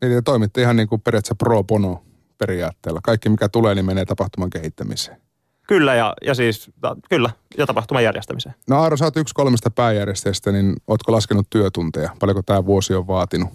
Niin 0.00 0.12
te 0.12 0.22
toimitte 0.22 0.60
ihan 0.60 0.76
niin 0.76 0.88
kuin 0.88 1.00
periaatteessa 1.00 1.34
pro 1.34 1.64
bono 1.64 2.02
periaatteella. 2.38 3.00
Kaikki 3.02 3.28
mikä 3.28 3.48
tulee, 3.48 3.74
niin 3.74 3.84
menee 3.86 4.04
tapahtuman 4.04 4.50
kehittämiseen. 4.50 5.25
Kyllä, 5.66 5.94
ja, 5.94 6.14
ja 6.22 6.34
siis 6.34 6.70
ta, 6.80 6.96
kyllä, 7.08 7.30
ja 7.58 7.66
tapahtuman 7.66 8.04
järjestämiseen. 8.04 8.54
No 8.68 8.82
Aaro, 8.82 8.96
sä 8.96 9.04
oot 9.04 9.16
yksi 9.16 9.34
kolmesta 9.34 9.70
pääjärjestäjästä, 9.70 10.52
niin 10.52 10.76
ootko 10.86 11.12
laskenut 11.12 11.46
työtunteja? 11.50 12.10
Paljonko 12.20 12.42
tämä 12.42 12.66
vuosi 12.66 12.94
on 12.94 13.06
vaatinut? 13.06 13.48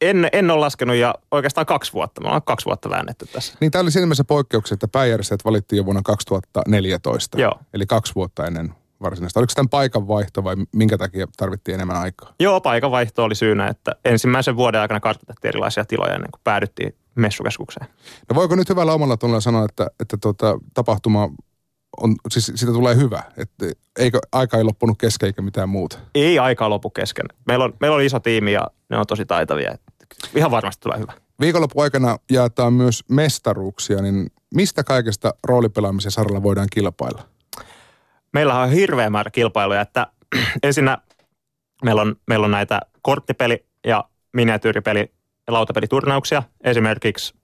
En, 0.00 0.28
en 0.32 0.50
ole 0.50 0.60
laskenut 0.60 0.96
ja 0.96 1.14
oikeastaan 1.30 1.66
kaksi 1.66 1.92
vuotta. 1.92 2.20
Me 2.20 2.26
ollaan 2.26 2.42
kaksi 2.42 2.66
vuotta 2.66 2.90
väännetty 2.90 3.26
tässä. 3.26 3.54
Niin 3.60 3.70
tämä 3.70 3.82
oli 3.82 3.90
siinä 3.90 4.06
mielessä 4.06 4.24
poikkeuksia, 4.24 4.74
että 4.74 4.88
pääjärjestäjät 4.88 5.44
valittiin 5.44 5.76
jo 5.76 5.84
vuonna 5.84 6.02
2014. 6.04 7.40
Joo. 7.40 7.60
Eli 7.74 7.86
kaksi 7.86 8.14
vuotta 8.14 8.46
ennen 8.46 8.74
varsinaista. 9.02 9.40
Oliko 9.40 9.52
tämä 9.56 9.68
paikan 9.70 10.08
vaihto 10.08 10.44
vai 10.44 10.56
minkä 10.72 10.98
takia 10.98 11.26
tarvittiin 11.36 11.74
enemmän 11.74 11.96
aikaa? 11.96 12.34
Joo, 12.40 12.60
paikan 12.60 12.90
vaihto 12.90 13.24
oli 13.24 13.34
syynä, 13.34 13.68
että 13.68 13.96
ensimmäisen 14.04 14.56
vuoden 14.56 14.80
aikana 14.80 15.00
kartoitettiin 15.00 15.48
erilaisia 15.48 15.84
tiloja 15.84 16.14
ennen 16.14 16.30
kuin 16.30 16.40
päädyttiin 16.44 16.94
messukeskukseen. 17.14 17.86
No 18.28 18.34
voiko 18.34 18.56
nyt 18.56 18.68
hyvällä 18.68 18.92
omalla 18.92 19.16
tunnella 19.16 19.40
sanoa, 19.40 19.64
että, 19.64 19.86
että 20.00 20.16
tuota, 20.16 20.58
tapahtuma 20.74 21.28
on, 22.02 22.14
siis 22.30 22.52
siitä 22.54 22.72
tulee 22.72 22.96
hyvä, 22.96 23.22
että 23.36 23.66
eikö 23.98 24.18
aika 24.32 24.56
ei 24.56 24.64
loppunut 24.64 24.98
kesken 24.98 25.26
eikä 25.26 25.42
mitään 25.42 25.68
muuta? 25.68 25.98
Ei 26.14 26.38
aika 26.38 26.70
lopu 26.70 26.90
kesken. 26.90 27.26
Meillä 27.46 27.64
on, 27.64 27.74
meillä 27.80 27.94
on 27.94 28.02
iso 28.02 28.20
tiimi 28.20 28.52
ja 28.52 28.66
ne 28.90 28.98
on 28.98 29.06
tosi 29.06 29.26
taitavia. 29.26 29.78
Ihan 30.34 30.50
varmasti 30.50 30.82
tulee 30.82 30.98
hyvä. 30.98 31.12
Viikonloppu 31.40 31.80
aikana 31.80 32.18
jaetaan 32.30 32.72
myös 32.72 33.04
mestaruuksia, 33.08 34.02
niin 34.02 34.26
mistä 34.54 34.84
kaikesta 34.84 35.34
roolipelaamisen 35.44 36.12
saralla 36.12 36.42
voidaan 36.42 36.68
kilpailla? 36.72 37.22
Meillä 38.32 38.60
on 38.60 38.70
hirveä 38.70 39.10
määrä 39.10 39.30
kilpailuja, 39.30 39.80
että 39.80 40.06
ensinnä 40.62 40.98
meillä 41.84 42.02
on, 42.02 42.16
meillä 42.26 42.44
on 42.44 42.50
näitä 42.50 42.80
korttipeli- 43.02 43.66
ja 43.86 44.04
miniatyyripeli- 44.36 45.12
ja 45.46 45.52
lautapeliturnauksia. 45.52 46.42
Esimerkiksi 46.64 47.34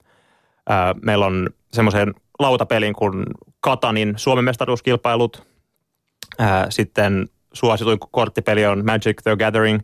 ää, 0.69 0.95
meillä 1.01 1.25
on 1.25 1.49
semmoisen 1.71 2.13
lautapelin 2.39 2.93
kuin 2.93 3.25
Katanin 3.59 4.13
Suomen 4.17 4.43
mestaruuskilpailut. 4.43 5.47
Ää, 6.39 6.65
sitten 6.69 7.29
suosituin 7.53 7.99
korttipeli 7.99 8.65
on 8.65 8.85
Magic 8.85 9.23
the 9.23 9.35
Gathering, 9.35 9.79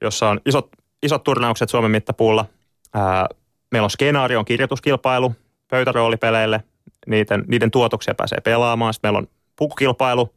jossa 0.00 0.28
on 0.28 0.40
isot, 0.46 0.68
isot 1.02 1.24
turnaukset 1.24 1.68
Suomen 1.68 1.90
mittapuulla. 1.90 2.46
Ää, 2.94 3.26
meillä 3.70 3.86
on 3.86 3.90
Skenaarion 3.90 4.44
kirjoituskilpailu 4.44 5.34
pöytäroolipeleille. 5.68 6.62
Niiden, 7.06 7.44
niiden 7.48 7.70
tuotoksia 7.70 8.14
pääsee 8.14 8.38
pelaamaan. 8.40 8.94
Sitten 8.94 9.08
meillä 9.08 9.18
on 9.18 9.33
pukukilpailu, 9.56 10.34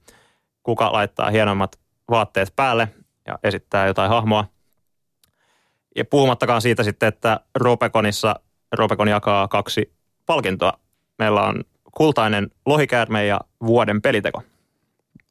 kuka 0.64 0.94
laittaa 0.94 1.30
hienommat 1.30 1.80
vaatteet 2.12 2.54
päälle 2.56 2.88
ja 3.28 3.40
esittää 3.44 3.88
jotain 3.88 4.10
hahmoa. 4.10 4.46
Ja 5.96 6.06
puhumattakaan 6.06 6.62
siitä 6.62 6.84
sitten, 6.84 7.08
että 7.08 7.40
Ropeconissa 7.56 8.36
Ropecon 8.72 9.08
jakaa 9.08 9.48
kaksi 9.48 9.94
palkintoa. 10.26 10.74
Meillä 11.20 11.42
on 11.42 11.64
kultainen 11.98 12.50
lohikäärme 12.66 13.26
ja 13.26 13.40
vuoden 13.66 14.02
peliteko. 14.02 14.44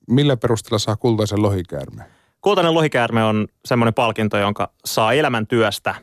Millä 0.09 0.37
perusteella 0.37 0.79
saa 0.79 0.97
kultaisen 0.97 1.43
lohikäärmeen? 1.43 2.11
Kultainen 2.41 2.75
lohikäärme 2.75 3.25
on 3.25 3.49
semmoinen 3.65 3.95
palkinto, 3.95 4.39
jonka 4.39 4.73
saa 4.85 5.13
elämäntyöstä 5.13 5.95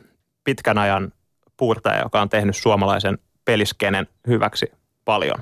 pitkän 0.44 0.78
ajan 0.78 1.12
puurtaja, 1.56 2.02
joka 2.02 2.20
on 2.20 2.28
tehnyt 2.28 2.56
suomalaisen 2.56 3.18
peliskenen 3.44 4.06
hyväksi 4.26 4.66
paljon. 5.04 5.38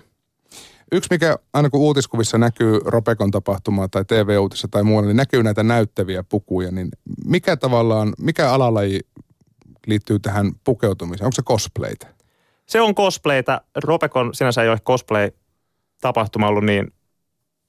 Yksi, 0.94 1.08
mikä 1.10 1.38
aina 1.52 1.70
kun 1.70 1.80
uutiskuvissa 1.80 2.38
näkyy 2.38 2.80
Ropekon 2.84 3.30
tapahtumaa 3.30 3.88
tai 3.88 4.04
TV-uutissa 4.04 4.68
tai 4.70 4.82
muualla, 4.82 5.06
niin 5.06 5.16
näkyy 5.16 5.42
näitä 5.42 5.62
näyttäviä 5.62 6.22
pukuja. 6.22 6.70
Niin 6.70 6.88
mikä 7.24 7.56
tavallaan, 7.56 8.12
mikä 8.18 8.52
alalaji 8.52 9.00
liittyy 9.86 10.18
tähän 10.18 10.52
pukeutumiseen? 10.64 11.26
Onko 11.26 11.34
se 11.34 11.42
cosplayta? 11.42 12.06
Se 12.66 12.80
on 12.80 12.94
cosplayta. 12.94 13.60
Ropekon 13.76 14.34
sinänsä 14.34 14.62
ei 14.62 14.68
ole 14.68 14.78
cosplay-tapahtuma 14.78 16.48
ollut 16.48 16.64
niin, 16.64 16.92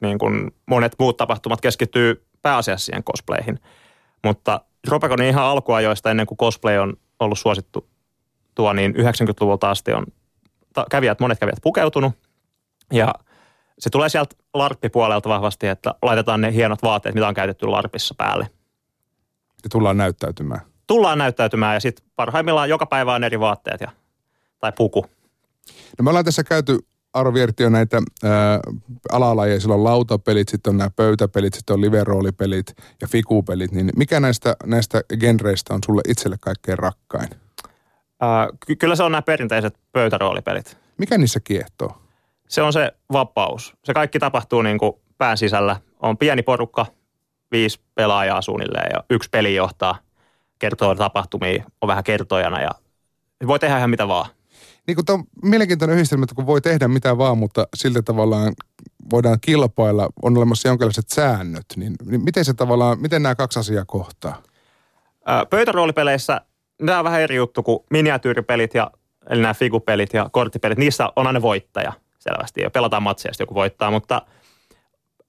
niin 0.01 0.17
kuin 0.17 0.51
monet 0.65 0.95
muut 0.99 1.17
tapahtumat 1.17 1.61
keskittyy 1.61 2.25
pääasiassa 2.41 2.85
siihen 2.85 3.03
cosplayhin. 3.03 3.59
Mutta 4.23 4.61
Ropeconin 4.87 5.27
ihan 5.27 5.45
alkuajoista 5.45 6.11
ennen 6.11 6.25
kuin 6.25 6.37
cosplay 6.37 6.77
on 6.77 6.93
ollut 7.19 7.39
suosittu 7.39 7.87
tuo, 8.55 8.73
niin 8.73 8.95
90-luvulta 8.95 9.69
asti 9.71 9.93
on 9.93 10.05
kävijät, 10.91 11.19
monet 11.19 11.39
kävijät 11.39 11.59
pukeutunut. 11.63 12.13
Ja 12.91 13.13
se 13.79 13.89
tulee 13.89 14.09
sieltä 14.09 14.35
larppipuolelta 14.53 15.29
vahvasti, 15.29 15.67
että 15.67 15.95
laitetaan 16.01 16.41
ne 16.41 16.53
hienot 16.53 16.83
vaatteet, 16.83 17.15
mitä 17.15 17.27
on 17.27 17.33
käytetty 17.33 17.67
larpissa 17.67 18.15
päälle. 18.17 18.49
Ja 19.63 19.69
tullaan 19.71 19.97
näyttäytymään. 19.97 20.61
Tullaan 20.87 21.17
näyttäytymään 21.17 21.73
ja 21.73 21.79
sitten 21.79 22.05
parhaimmillaan 22.15 22.69
joka 22.69 22.85
päivä 22.85 23.13
on 23.13 23.23
eri 23.23 23.39
vaatteet 23.39 23.81
ja, 23.81 23.91
tai 24.59 24.71
puku. 24.71 25.05
No 25.99 26.03
me 26.03 26.09
ollaan 26.09 26.25
tässä 26.25 26.43
käyty 26.43 26.79
jo 27.59 27.69
näitä 27.69 28.01
ää, 28.23 28.59
alalajeja. 29.11 29.59
Sillä 29.59 29.75
on 29.75 29.83
lautapelit, 29.83 30.49
sitten 30.49 30.71
on 30.71 30.77
nämä 30.77 30.89
pöytäpelit, 30.89 31.53
sitten 31.53 31.73
on 31.73 31.81
liveroolipelit 31.81 32.75
ja 33.01 33.07
fikupelit. 33.07 33.71
Niin 33.71 33.89
mikä 33.95 34.19
näistä, 34.19 34.55
näistä 34.65 35.01
genreistä 35.19 35.73
on 35.73 35.79
sulle 35.85 36.01
itselle 36.07 36.37
kaikkein 36.41 36.79
rakkain? 36.79 37.29
Ää, 38.21 38.47
ky- 38.67 38.75
kyllä 38.75 38.95
se 38.95 39.03
on 39.03 39.11
nämä 39.11 39.21
perinteiset 39.21 39.77
pöytäroolipelit. 39.91 40.77
Mikä 40.97 41.17
niissä 41.17 41.39
kiehtoo? 41.39 42.02
Se 42.53 42.61
on 42.61 42.73
se 42.73 42.91
vapaus. 43.11 43.73
Se 43.83 43.93
kaikki 43.93 44.19
tapahtuu 44.19 44.61
niin 44.61 44.77
kuin 44.77 44.93
pään 45.17 45.37
sisällä. 45.37 45.75
On 45.99 46.17
pieni 46.17 46.41
porukka, 46.41 46.85
viisi 47.51 47.79
pelaajaa 47.95 48.41
suunnilleen 48.41 48.89
ja 48.93 49.03
yksi 49.09 49.29
peli 49.29 49.55
johtaa, 49.55 49.97
kertoo 50.59 50.95
tapahtumia, 50.95 51.63
on 51.81 51.87
vähän 51.87 52.03
kertojana 52.03 52.61
ja 52.61 52.69
voi 53.47 53.59
tehdä 53.59 53.77
ihan 53.77 53.89
mitä 53.89 54.07
vaan. 54.07 54.29
Niin 54.87 54.95
kuin 54.95 55.19
on 55.19 55.23
mielenkiintoinen 55.43 55.95
yhdistelmä, 55.95 56.23
että 56.23 56.35
kun 56.35 56.45
voi 56.45 56.61
tehdä 56.61 56.87
mitä 56.87 57.17
vaan, 57.17 57.37
mutta 57.37 57.67
siltä 57.75 58.01
tavallaan 58.01 58.53
voidaan 59.11 59.37
kilpailla, 59.41 60.09
on 60.23 60.37
olemassa 60.37 60.67
jonkinlaiset 60.67 61.09
säännöt, 61.09 61.65
niin, 61.75 61.95
niin 62.05 62.23
miten 62.23 62.45
se 62.45 62.53
tavallaan, 62.53 63.01
miten 63.01 63.23
nämä 63.23 63.35
kaksi 63.35 63.59
asiaa 63.59 63.85
kohtaa? 63.87 64.41
Pöytäroolipeleissä 65.49 66.41
nämä 66.81 66.99
on 66.99 67.05
vähän 67.05 67.21
eri 67.21 67.35
juttu 67.35 67.63
kuin 67.63 67.79
miniatyyripelit 67.89 68.73
ja 68.73 68.91
eli 69.29 69.41
nämä 69.41 69.53
figupelit 69.53 70.13
ja 70.13 70.29
korttipelit. 70.31 70.77
Niissä 70.77 71.09
on 71.15 71.27
aina 71.27 71.41
voittaja 71.41 71.93
selvästi 72.23 72.61
ja 72.61 72.69
pelataan 72.69 73.03
matsia, 73.03 73.31
joku 73.39 73.53
voittaa, 73.53 73.91
mutta 73.91 74.21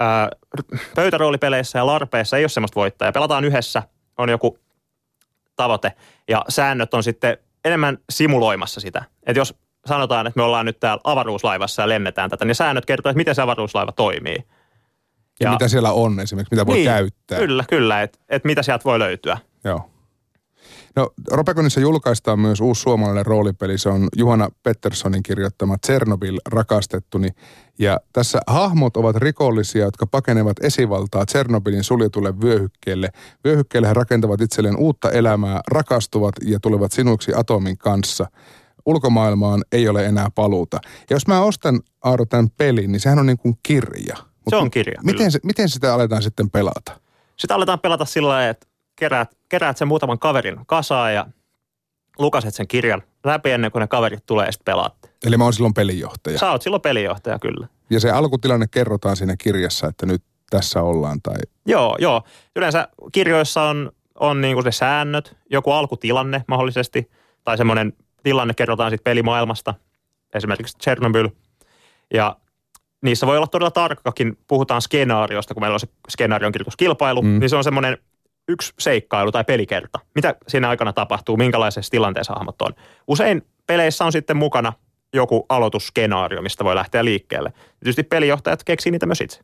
ää, 0.00 0.28
pöytäroolipeleissä 0.94 1.78
ja 1.78 1.86
larpeissa 1.86 2.36
ei 2.36 2.42
ole 2.42 2.48
semmoista 2.48 2.80
voittajaa. 2.80 3.12
Pelataan 3.12 3.44
yhdessä, 3.44 3.82
on 4.18 4.28
joku 4.28 4.58
tavoite 5.56 5.92
ja 6.28 6.44
säännöt 6.48 6.94
on 6.94 7.02
sitten 7.02 7.38
enemmän 7.64 7.98
simuloimassa 8.10 8.80
sitä. 8.80 9.04
Että 9.26 9.40
jos 9.40 9.54
sanotaan, 9.86 10.26
että 10.26 10.38
me 10.38 10.42
ollaan 10.42 10.66
nyt 10.66 10.80
täällä 10.80 11.00
avaruuslaivassa 11.04 11.82
ja 11.82 11.88
lennetään 11.88 12.30
tätä, 12.30 12.44
niin 12.44 12.54
säännöt 12.54 12.86
kertoo, 12.86 13.10
että 13.10 13.16
miten 13.16 13.34
se 13.34 13.42
avaruuslaiva 13.42 13.92
toimii. 13.92 14.36
Ja, 15.40 15.46
ja 15.46 15.50
mitä 15.50 15.68
siellä 15.68 15.92
on 15.92 16.20
esimerkiksi, 16.20 16.54
mitä 16.54 16.66
voi 16.66 16.74
niin, 16.74 16.84
käyttää. 16.86 17.38
Kyllä, 17.38 17.64
kyllä, 17.68 18.02
että 18.02 18.18
et 18.28 18.44
mitä 18.44 18.62
sieltä 18.62 18.84
voi 18.84 18.98
löytyä. 18.98 19.38
Joo. 19.64 19.90
No 20.96 21.10
Ropekonissa 21.30 21.80
julkaistaan 21.80 22.38
myös 22.38 22.60
uusi 22.60 22.80
suomalainen 22.80 23.26
roolipeli. 23.26 23.78
Se 23.78 23.88
on 23.88 24.08
Juhana 24.16 24.48
Petterssonin 24.62 25.22
kirjoittama 25.22 25.78
Tsernobyl 25.78 26.38
rakastettuni. 26.46 27.28
Ja 27.78 28.00
tässä 28.12 28.40
hahmot 28.46 28.96
ovat 28.96 29.16
rikollisia, 29.16 29.84
jotka 29.84 30.06
pakenevat 30.06 30.56
esivaltaa 30.64 31.26
Tsernobylin 31.26 31.84
suljetulle 31.84 32.40
vyöhykkeelle. 32.40 33.10
Vyöhykkeelle 33.44 33.88
he 33.88 33.94
rakentavat 33.94 34.40
itselleen 34.40 34.76
uutta 34.76 35.10
elämää, 35.10 35.60
rakastuvat 35.70 36.34
ja 36.44 36.60
tulevat 36.60 36.92
sinuiksi 36.92 37.32
atomin 37.34 37.78
kanssa. 37.78 38.26
Ulkomaailmaan 38.86 39.64
ei 39.72 39.88
ole 39.88 40.06
enää 40.06 40.28
paluuta. 40.34 40.78
Ja 41.10 41.16
jos 41.16 41.26
mä 41.26 41.42
ostan 41.42 41.80
Aaro 42.04 42.24
tämän 42.24 42.50
pelin, 42.50 42.92
niin 42.92 43.00
sehän 43.00 43.18
on 43.18 43.26
niin 43.26 43.38
kuin 43.38 43.58
kirja. 43.62 44.16
Mut 44.16 44.50
se 44.50 44.56
on 44.56 44.70
kirja. 44.70 45.00
Miten, 45.02 45.32
se, 45.32 45.38
miten 45.42 45.68
sitä 45.68 45.94
aletaan 45.94 46.22
sitten 46.22 46.50
pelata? 46.50 47.00
Sitä 47.36 47.54
aletaan 47.54 47.80
pelata 47.80 48.04
sillä 48.04 48.28
lailla, 48.28 48.50
että 48.50 48.66
keräät, 48.96 49.36
keräät 49.48 49.76
sen 49.76 49.88
muutaman 49.88 50.18
kaverin 50.18 50.60
kasaan 50.66 51.14
ja 51.14 51.26
lukaset 52.18 52.54
sen 52.54 52.68
kirjan 52.68 53.02
läpi 53.24 53.50
ennen 53.50 53.72
kuin 53.72 53.80
ne 53.80 53.86
kaverit 53.86 54.26
tulee 54.26 54.46
ja 54.46 54.52
sitten 54.52 54.72
pelaatte. 54.72 55.08
Eli 55.26 55.36
mä 55.36 55.44
oon 55.44 55.52
silloin 55.52 55.74
pelinjohtaja. 55.74 56.38
Sä 56.38 56.50
oot 56.50 56.62
silloin 56.62 56.82
pelinjohtaja, 56.82 57.38
kyllä. 57.38 57.68
Ja 57.90 58.00
se 58.00 58.10
alkutilanne 58.10 58.66
kerrotaan 58.70 59.16
siinä 59.16 59.34
kirjassa, 59.38 59.86
että 59.86 60.06
nyt 60.06 60.22
tässä 60.50 60.82
ollaan? 60.82 61.22
Tai... 61.22 61.36
Joo, 61.66 61.96
joo. 62.00 62.22
Yleensä 62.56 62.88
kirjoissa 63.12 63.62
on, 63.62 63.92
on 64.20 64.40
niin 64.40 64.54
kuin 64.54 64.64
se 64.64 64.72
säännöt, 64.72 65.36
joku 65.50 65.70
alkutilanne 65.72 66.44
mahdollisesti, 66.48 67.10
tai 67.44 67.56
semmoinen 67.56 67.92
tilanne 68.22 68.54
kerrotaan 68.54 68.90
sitten 68.90 69.04
pelimaailmasta, 69.04 69.74
esimerkiksi 70.34 70.78
Chernobyl. 70.78 71.28
Ja 72.14 72.36
niissä 73.02 73.26
voi 73.26 73.36
olla 73.36 73.46
todella 73.46 73.70
tarkkakin, 73.70 74.38
puhutaan 74.48 74.82
skenaariosta, 74.82 75.54
kun 75.54 75.62
meillä 75.62 75.74
on 75.74 75.80
se 75.80 75.88
skenaarion 76.08 76.52
kirjoituskilpailu, 76.52 77.22
mm. 77.22 77.38
niin 77.40 77.50
se 77.50 77.56
on 77.56 77.64
semmoinen 77.64 77.98
yksi 78.48 78.72
seikkailu 78.78 79.32
tai 79.32 79.44
pelikerta. 79.44 79.98
Mitä 80.14 80.34
siinä 80.48 80.68
aikana 80.68 80.92
tapahtuu, 80.92 81.36
minkälaisessa 81.36 81.90
tilanteessa 81.90 82.32
hahmot 82.32 82.62
on. 82.62 82.72
Usein 83.08 83.42
peleissä 83.66 84.04
on 84.04 84.12
sitten 84.12 84.36
mukana 84.36 84.72
joku 85.12 85.46
aloitusskenaario, 85.48 86.42
mistä 86.42 86.64
voi 86.64 86.74
lähteä 86.74 87.04
liikkeelle. 87.04 87.52
Tietysti 87.80 88.02
pelijohtajat 88.02 88.64
keksii 88.64 88.92
niitä 88.92 89.06
myös 89.06 89.20
itse. 89.20 89.40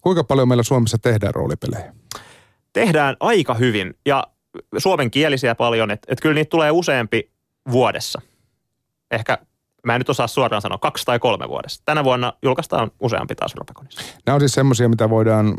Kuinka 0.00 0.24
paljon 0.24 0.48
meillä 0.48 0.62
Suomessa 0.62 0.98
tehdään 0.98 1.34
roolipelejä? 1.34 1.94
Tehdään 2.72 3.16
aika 3.20 3.54
hyvin 3.54 3.94
ja 4.06 4.24
suomenkielisiä 4.78 5.54
paljon, 5.54 5.90
että 5.90 6.12
et 6.12 6.20
kyllä 6.20 6.34
niitä 6.34 6.48
tulee 6.48 6.70
useampi 6.70 7.30
vuodessa. 7.70 8.20
Ehkä 9.10 9.38
mä 9.86 9.94
en 9.94 10.00
nyt 10.00 10.08
osaa 10.08 10.26
suoraan 10.26 10.62
sanoa, 10.62 10.78
kaksi 10.78 11.04
tai 11.04 11.18
kolme 11.18 11.48
vuodessa. 11.48 11.82
Tänä 11.84 12.04
vuonna 12.04 12.32
julkaistaan 12.42 12.90
useampi 13.00 13.34
taas 13.34 13.54
Ropekonissa. 13.54 14.02
Nämä 14.26 14.34
on 14.34 14.40
siis 14.40 14.52
semmoisia, 14.52 14.88
mitä 14.88 15.10
voidaan 15.10 15.54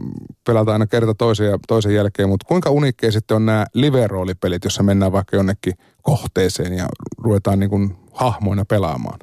pelata 0.48 0.74
aina 0.74 0.88
kerta 0.88 1.14
toisen, 1.14 1.48
ja 1.48 1.60
toisen 1.68 1.96
jälkeen, 1.96 2.30
mutta 2.30 2.46
kuinka 2.48 2.70
unikkeja 2.70 3.12
sitten 3.12 3.36
on 3.36 3.46
nämä 3.46 3.66
live-roolipelit, 3.74 4.64
jossa 4.64 4.84
mennään 4.84 5.12
vaikka 5.12 5.36
jonnekin 5.36 5.74
kohteeseen 6.02 6.74
ja 6.74 6.88
ruvetaan 7.18 7.60
niin 7.60 7.70
kuin 7.70 7.98
hahmoina 8.14 8.66
pelaamaan? 8.66 9.20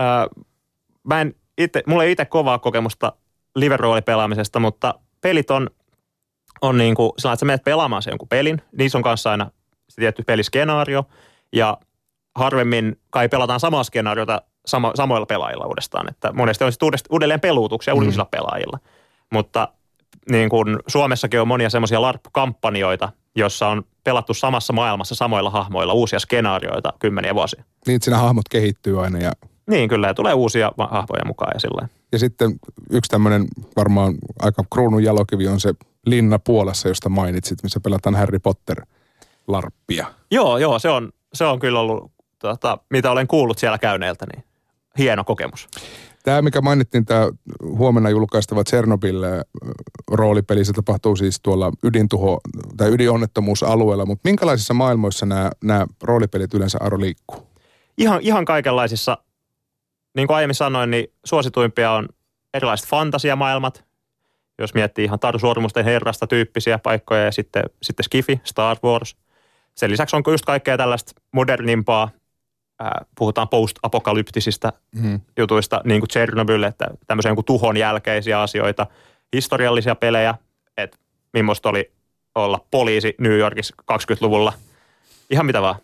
Öö, 0.00 0.06
mä 1.02 1.20
en 1.20 1.34
itse, 1.58 1.82
mulla 1.86 2.04
ei 2.04 2.12
itse 2.12 2.24
kovaa 2.24 2.58
kokemusta 2.58 3.12
live-roolipelaamisesta, 3.54 4.60
mutta 4.60 4.94
pelit 5.20 5.50
on, 5.50 5.70
on 6.60 6.78
niin 6.78 6.94
kuin, 6.94 7.12
sillä 7.18 7.32
että 7.32 7.40
sä 7.40 7.46
menet 7.46 7.64
pelaamaan 7.64 8.02
sen 8.02 8.12
jonkun 8.12 8.28
pelin, 8.28 8.62
niissä 8.78 8.98
on 8.98 9.04
kanssa 9.04 9.30
aina 9.30 9.50
se 9.88 10.00
tietty 10.00 10.22
peliskenaario, 10.22 11.04
ja 11.52 11.78
harvemmin 12.34 13.00
kai 13.10 13.28
pelataan 13.28 13.60
samaa 13.60 13.84
skenaariota 13.84 14.42
samo, 14.66 14.92
samoilla 14.94 15.26
pelaajilla 15.26 15.66
uudestaan. 15.66 16.10
Että 16.10 16.32
monesti 16.32 16.64
on 16.64 16.72
sitten 16.72 16.98
uudelleen 17.10 17.40
peluutuksia 17.40 17.94
mm. 17.94 17.98
uudisilla 17.98 18.24
pelaajilla. 18.24 18.78
Mutta 19.32 19.68
niin 20.30 20.48
kuin 20.48 20.78
Suomessakin 20.86 21.40
on 21.40 21.48
monia 21.48 21.70
semmoisia 21.70 22.02
LARP-kampanjoita, 22.02 23.12
jossa 23.36 23.68
on 23.68 23.82
pelattu 24.04 24.34
samassa 24.34 24.72
maailmassa 24.72 25.14
samoilla 25.14 25.50
hahmoilla 25.50 25.92
uusia 25.92 26.18
skenaarioita 26.18 26.92
kymmeniä 26.98 27.34
vuosia. 27.34 27.64
Niin, 27.86 28.02
siinä 28.02 28.18
hahmot 28.18 28.48
kehittyy 28.50 29.04
aina 29.04 29.18
ja... 29.18 29.32
Niin, 29.66 29.88
kyllä, 29.88 30.06
ja 30.06 30.14
tulee 30.14 30.34
uusia 30.34 30.72
hahmoja 30.78 31.24
mukaan 31.26 31.52
ja 31.54 31.60
sillä 31.60 31.88
Ja 32.12 32.18
sitten 32.18 32.54
yksi 32.90 33.08
tämmöinen 33.08 33.46
varmaan 33.76 34.14
aika 34.42 34.64
kruunun 34.72 35.04
jalokivi 35.04 35.48
on 35.48 35.60
se 35.60 35.74
Linna 36.06 36.38
Puolassa, 36.38 36.88
josta 36.88 37.08
mainitsit, 37.08 37.62
missä 37.62 37.80
pelataan 37.80 38.14
Harry 38.14 38.38
Potter 38.38 38.86
larppia. 39.48 40.06
Joo, 40.30 40.58
joo, 40.58 40.78
se 40.78 40.88
on, 40.88 41.12
se 41.34 41.44
on 41.44 41.58
kyllä 41.58 41.80
ollut 41.80 42.13
tota, 42.48 42.78
mitä 42.90 43.10
olen 43.10 43.26
kuullut 43.26 43.58
siellä 43.58 43.78
käyneiltä, 43.78 44.26
niin 44.34 44.44
hieno 44.98 45.24
kokemus. 45.24 45.68
Tämä, 46.22 46.42
mikä 46.42 46.60
mainittiin, 46.60 47.04
tämä 47.04 47.28
huomenna 47.62 48.10
julkaistava 48.10 48.64
Tsernobyl 48.64 49.22
roolipeli, 50.10 50.64
se 50.64 50.72
tapahtuu 50.72 51.16
siis 51.16 51.40
tuolla 51.40 51.72
ydintuho- 51.86 52.40
tai 52.76 52.90
ydinonnettomuusalueella, 52.90 54.06
mutta 54.06 54.28
minkälaisissa 54.28 54.74
maailmoissa 54.74 55.26
nämä, 55.26 55.50
nämä 55.64 55.86
roolipelit 56.02 56.54
yleensä 56.54 56.78
Aro 56.80 57.00
liikkuu? 57.00 57.46
Ihan, 57.98 58.20
ihan 58.22 58.44
kaikenlaisissa. 58.44 59.18
Niin 60.16 60.26
kuin 60.26 60.36
aiemmin 60.36 60.54
sanoin, 60.54 60.90
niin 60.90 61.06
suosituimpia 61.24 61.92
on 61.92 62.08
erilaiset 62.54 62.88
fantasiamaailmat, 62.88 63.84
jos 64.58 64.74
miettii 64.74 65.04
ihan 65.04 65.20
Taru 65.20 65.38
Sormusten 65.38 65.84
herrasta 65.84 66.26
tyyppisiä 66.26 66.78
paikkoja 66.78 67.24
ja 67.24 67.32
sitten, 67.32 67.62
sitten 67.82 68.04
Skifi, 68.04 68.40
Star 68.44 68.76
Wars. 68.84 69.16
Sen 69.74 69.90
lisäksi 69.90 70.16
onko 70.16 70.30
just 70.30 70.44
kaikkea 70.44 70.76
tällaista 70.76 71.12
modernimpaa 71.32 72.10
puhutaan 73.18 73.48
post-apokalyptisista 73.48 74.72
mm. 74.94 75.20
jutuista, 75.38 75.80
niin 75.84 76.00
kuin 76.00 76.08
Chernobyl, 76.08 76.62
että 76.62 76.86
tämmöisiä 77.06 77.30
niin 77.30 77.36
kuin 77.36 77.44
tuhon 77.44 77.76
jälkeisiä 77.76 78.42
asioita, 78.42 78.86
historiallisia 79.36 79.94
pelejä, 79.94 80.34
että 80.76 80.98
millaista 81.32 81.68
oli 81.68 81.92
olla 82.34 82.60
poliisi 82.70 83.14
New 83.18 83.38
Yorkissa 83.38 83.74
20-luvulla. 83.92 84.52
Ihan 85.30 85.46
mitä 85.46 85.62
vaan. 85.62 85.76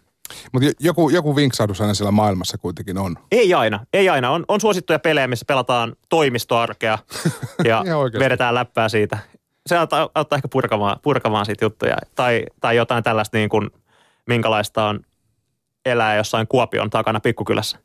Mutta 0.52 0.68
joku, 0.80 1.08
joku 1.08 1.36
vinksahdus 1.36 1.80
aina 1.80 1.94
siellä 1.94 2.10
maailmassa 2.10 2.58
kuitenkin 2.58 2.98
on. 2.98 3.16
Ei 3.32 3.54
aina, 3.54 3.86
ei 3.92 4.08
aina. 4.08 4.30
On, 4.30 4.44
on 4.48 4.60
suosittuja 4.60 4.98
pelejä, 4.98 5.28
missä 5.28 5.44
pelataan 5.48 5.96
toimistoarkea 6.08 6.98
ja 7.68 7.84
vedetään 8.18 8.54
läppää 8.54 8.88
siitä. 8.88 9.18
Se 9.66 9.76
auttaa, 9.76 10.08
auttaa 10.14 10.36
ehkä 10.36 10.48
purkamaan, 10.48 10.98
purkamaan 11.02 11.46
siitä 11.46 11.64
juttuja. 11.64 11.96
Tai, 12.14 12.44
tai 12.60 12.76
jotain 12.76 13.04
tällaista 13.04 13.36
niin 13.36 13.48
kuin, 13.48 13.70
minkälaista 14.26 14.86
on 14.86 15.00
elää 15.86 16.16
jossain 16.16 16.46
Kuopion 16.46 16.90
takana 16.90 17.20
pikkukylässä. 17.20 17.78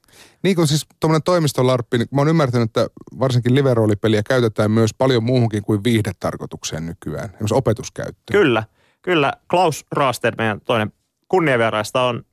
Niin 0.44 0.56
kuin 0.56 0.68
siis 0.68 0.86
tuommoinen 1.00 1.24
toimistolarppi, 1.24 1.98
niin 1.98 2.08
mä 2.12 2.22
oon 2.22 2.28
ymmärtänyt, 2.28 2.70
että 2.70 2.88
varsinkin 3.20 3.56
liveroolipeliä 3.56 4.24
käytetään 4.24 4.72
myös 4.72 4.94
paljon 4.94 5.24
muuhunkin 5.24 5.64
kuin 5.64 5.84
viihdetarkoitukseen 5.84 6.86
nykyään, 6.86 7.26
esimerkiksi 7.26 7.56
opetuskäyttöön. 7.56 8.42
Kyllä, 8.42 8.64
kyllä. 9.02 9.34
Klaus 9.50 9.86
Rasted, 9.92 10.34
meidän 10.38 10.62
toinen 10.62 10.92
kunniavieraista, 11.28 12.02
on, 12.02 12.24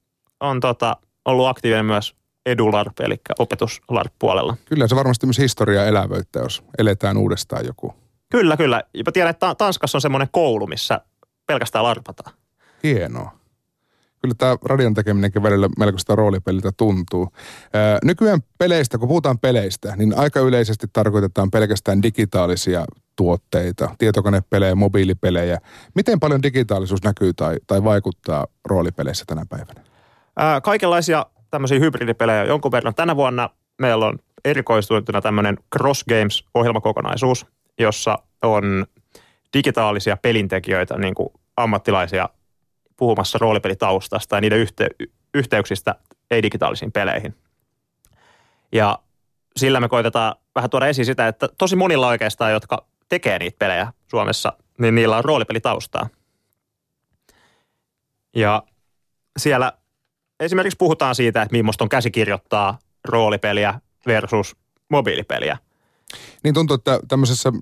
on 0.40 0.61
tota, 0.61 0.96
ollut 1.25 1.46
aktiivinen 1.46 1.87
myös 1.87 2.14
edularp, 2.46 3.01
eli 3.01 3.20
opetuslarp-puolella. 3.38 4.57
Kyllä, 4.64 4.88
se 4.88 4.96
varmasti 4.96 5.27
myös 5.27 5.38
historiaa 5.38 5.85
elävöittää, 5.85 6.42
jos 6.42 6.64
eletään 6.79 7.16
uudestaan 7.16 7.66
joku. 7.66 7.94
Kyllä, 8.31 8.57
kyllä. 8.57 8.83
Mä 9.07 9.12
tiedän, 9.12 9.31
että 9.31 9.55
Tanskassa 9.55 9.98
on 9.98 10.03
semmoinen 10.03 10.29
koulu, 10.33 10.66
missä 10.66 11.01
pelkästään 11.46 11.85
larpataan. 11.85 12.37
Hienoa 12.83 13.41
kyllä 14.22 14.35
tämä 14.38 14.56
radion 14.64 14.94
tekeminenkin 14.94 15.42
välillä 15.42 15.68
melkoista 15.78 16.16
roolipeliltä 16.16 16.70
tuntuu. 16.76 17.28
Ää, 17.72 17.98
nykyään 18.04 18.40
peleistä, 18.58 18.98
kun 18.98 19.08
puhutaan 19.08 19.38
peleistä, 19.38 19.96
niin 19.96 20.18
aika 20.18 20.40
yleisesti 20.40 20.87
tarkoitetaan 20.92 21.50
pelkästään 21.50 22.02
digitaalisia 22.02 22.85
tuotteita, 23.16 23.94
tietokonepelejä, 23.98 24.74
mobiilipelejä. 24.74 25.58
Miten 25.94 26.20
paljon 26.20 26.42
digitaalisuus 26.42 27.02
näkyy 27.02 27.32
tai, 27.32 27.56
tai 27.66 27.85
vaikuttaa 27.85 28.46
roolipeleissä 28.64 29.24
tänä 29.26 29.46
päivänä? 29.48 29.80
Ää, 30.37 30.61
kaikenlaisia 30.61 31.26
tämmöisiä 31.50 31.78
hybridipelejä 31.78 32.44
jonkun 32.44 32.72
verran. 32.72 32.94
Tänä 32.94 33.16
vuonna 33.16 33.50
meillä 33.80 34.06
on 34.06 34.18
erikoistuneena 34.44 35.20
tämmöinen 35.20 35.58
Cross 35.78 36.04
Games-ohjelmakokonaisuus, 36.04 37.46
jossa 37.78 38.18
on 38.42 38.87
digitaalisia 39.56 40.16
pelintekijöitä, 40.16 40.98
niin 40.98 41.14
kuin 41.14 41.28
ammattilaisia 41.56 42.28
puhumassa 43.03 43.38
roolipelitaustasta 43.38 44.37
ja 44.37 44.41
niiden 44.41 44.67
yhte- 44.67 45.07
yhteyksistä 45.35 45.95
ei-digitaalisiin 46.31 46.93
peleihin. 46.93 47.35
Ja 48.73 48.99
sillä 49.57 49.81
me 49.81 49.88
koitetaan 49.88 50.35
vähän 50.55 50.71
tuoda 50.71 50.87
esiin 50.87 51.07
sitä, 51.07 51.29
että 51.29 51.49
tosi 51.59 51.77
monilla 51.77 52.09
oikeastaan, 52.09 52.53
jotka 52.53 52.87
tekee 53.09 53.38
niitä 53.38 53.57
pelejä 53.59 53.93
Suomessa, 54.11 54.53
niin 54.79 54.95
niillä 54.95 55.17
on 55.17 55.25
roolipelitaustaa. 55.25 56.09
Ja 58.37 58.62
siellä 59.38 59.73
esimerkiksi 60.41 60.77
puhutaan 60.77 61.15
siitä, 61.15 61.43
että 61.43 61.53
millaista 61.53 61.85
on 61.85 61.88
käsikirjoittaa 61.88 62.79
roolipeliä 63.05 63.81
versus 64.07 64.57
mobiilipeliä– 64.88 65.57
niin 66.44 66.55
tuntuu, 66.55 66.75
että 66.75 67.01
tämmöisessä, 67.09 67.53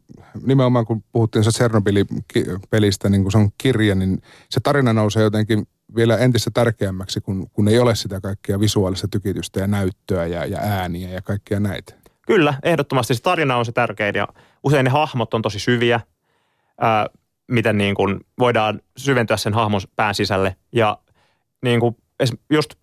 nimenomaan 0.46 0.86
kun 0.86 1.04
puhuttiin 1.12 1.44
se 1.44 1.50
Chernobyl-pelistä, 1.50 3.08
niin 3.08 3.22
kun 3.22 3.32
se 3.32 3.38
on 3.38 3.50
kirja, 3.58 3.94
niin 3.94 4.22
se 4.50 4.60
tarina 4.60 4.92
nousee 4.92 5.22
jotenkin 5.22 5.66
vielä 5.96 6.16
entistä 6.18 6.50
tärkeämmäksi, 6.54 7.20
kun, 7.20 7.50
kun 7.50 7.68
ei 7.68 7.78
ole 7.78 7.94
sitä 7.94 8.20
kaikkea 8.20 8.60
visuaalista 8.60 9.08
tykitystä 9.08 9.60
ja 9.60 9.66
näyttöä 9.66 10.26
ja, 10.26 10.44
ja 10.44 10.58
ääniä 10.58 11.10
ja 11.10 11.22
kaikkia 11.22 11.60
näitä. 11.60 11.94
Kyllä, 12.26 12.54
ehdottomasti 12.62 13.14
se 13.14 13.22
tarina 13.22 13.56
on 13.56 13.64
se 13.64 13.72
tärkein 13.72 14.14
ja 14.14 14.28
usein 14.64 14.84
ne 14.84 14.90
hahmot 14.90 15.34
on 15.34 15.42
tosi 15.42 15.58
syviä, 15.58 16.00
ää, 16.80 17.06
miten 17.50 17.78
niin 17.78 17.94
kuin 17.94 18.20
voidaan 18.38 18.80
syventyä 18.96 19.36
sen 19.36 19.54
hahmon 19.54 19.80
pään 19.96 20.14
sisälle. 20.14 20.56
Ja 20.72 20.98
niin 21.62 21.80
kuin 21.80 21.96
just 22.50 22.74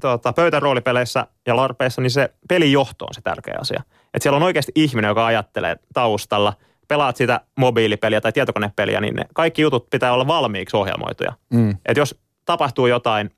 tota, 0.00 0.32
pöytäroolipeleissä 0.32 1.26
ja 1.46 1.56
larpeissa, 1.56 2.02
niin 2.02 2.10
se 2.10 2.34
pelijohto 2.48 3.04
on 3.04 3.14
se 3.14 3.20
tärkeä 3.20 3.56
asia. 3.60 3.82
Että 4.14 4.22
siellä 4.22 4.36
on 4.36 4.42
oikeasti 4.42 4.72
ihminen, 4.74 5.08
joka 5.08 5.26
ajattelee 5.26 5.76
taustalla. 5.94 6.52
Pelaat 6.88 7.16
sitä 7.16 7.40
mobiilipeliä 7.58 8.20
tai 8.20 8.32
tietokonepeliä, 8.32 9.00
niin 9.00 9.14
ne 9.14 9.24
kaikki 9.34 9.62
jutut 9.62 9.90
pitää 9.90 10.12
olla 10.12 10.26
valmiiksi 10.26 10.76
ohjelmoituja. 10.76 11.32
Mm. 11.52 11.70
Että 11.70 12.00
jos 12.00 12.20
tapahtuu 12.44 12.86
jotain 12.86 13.30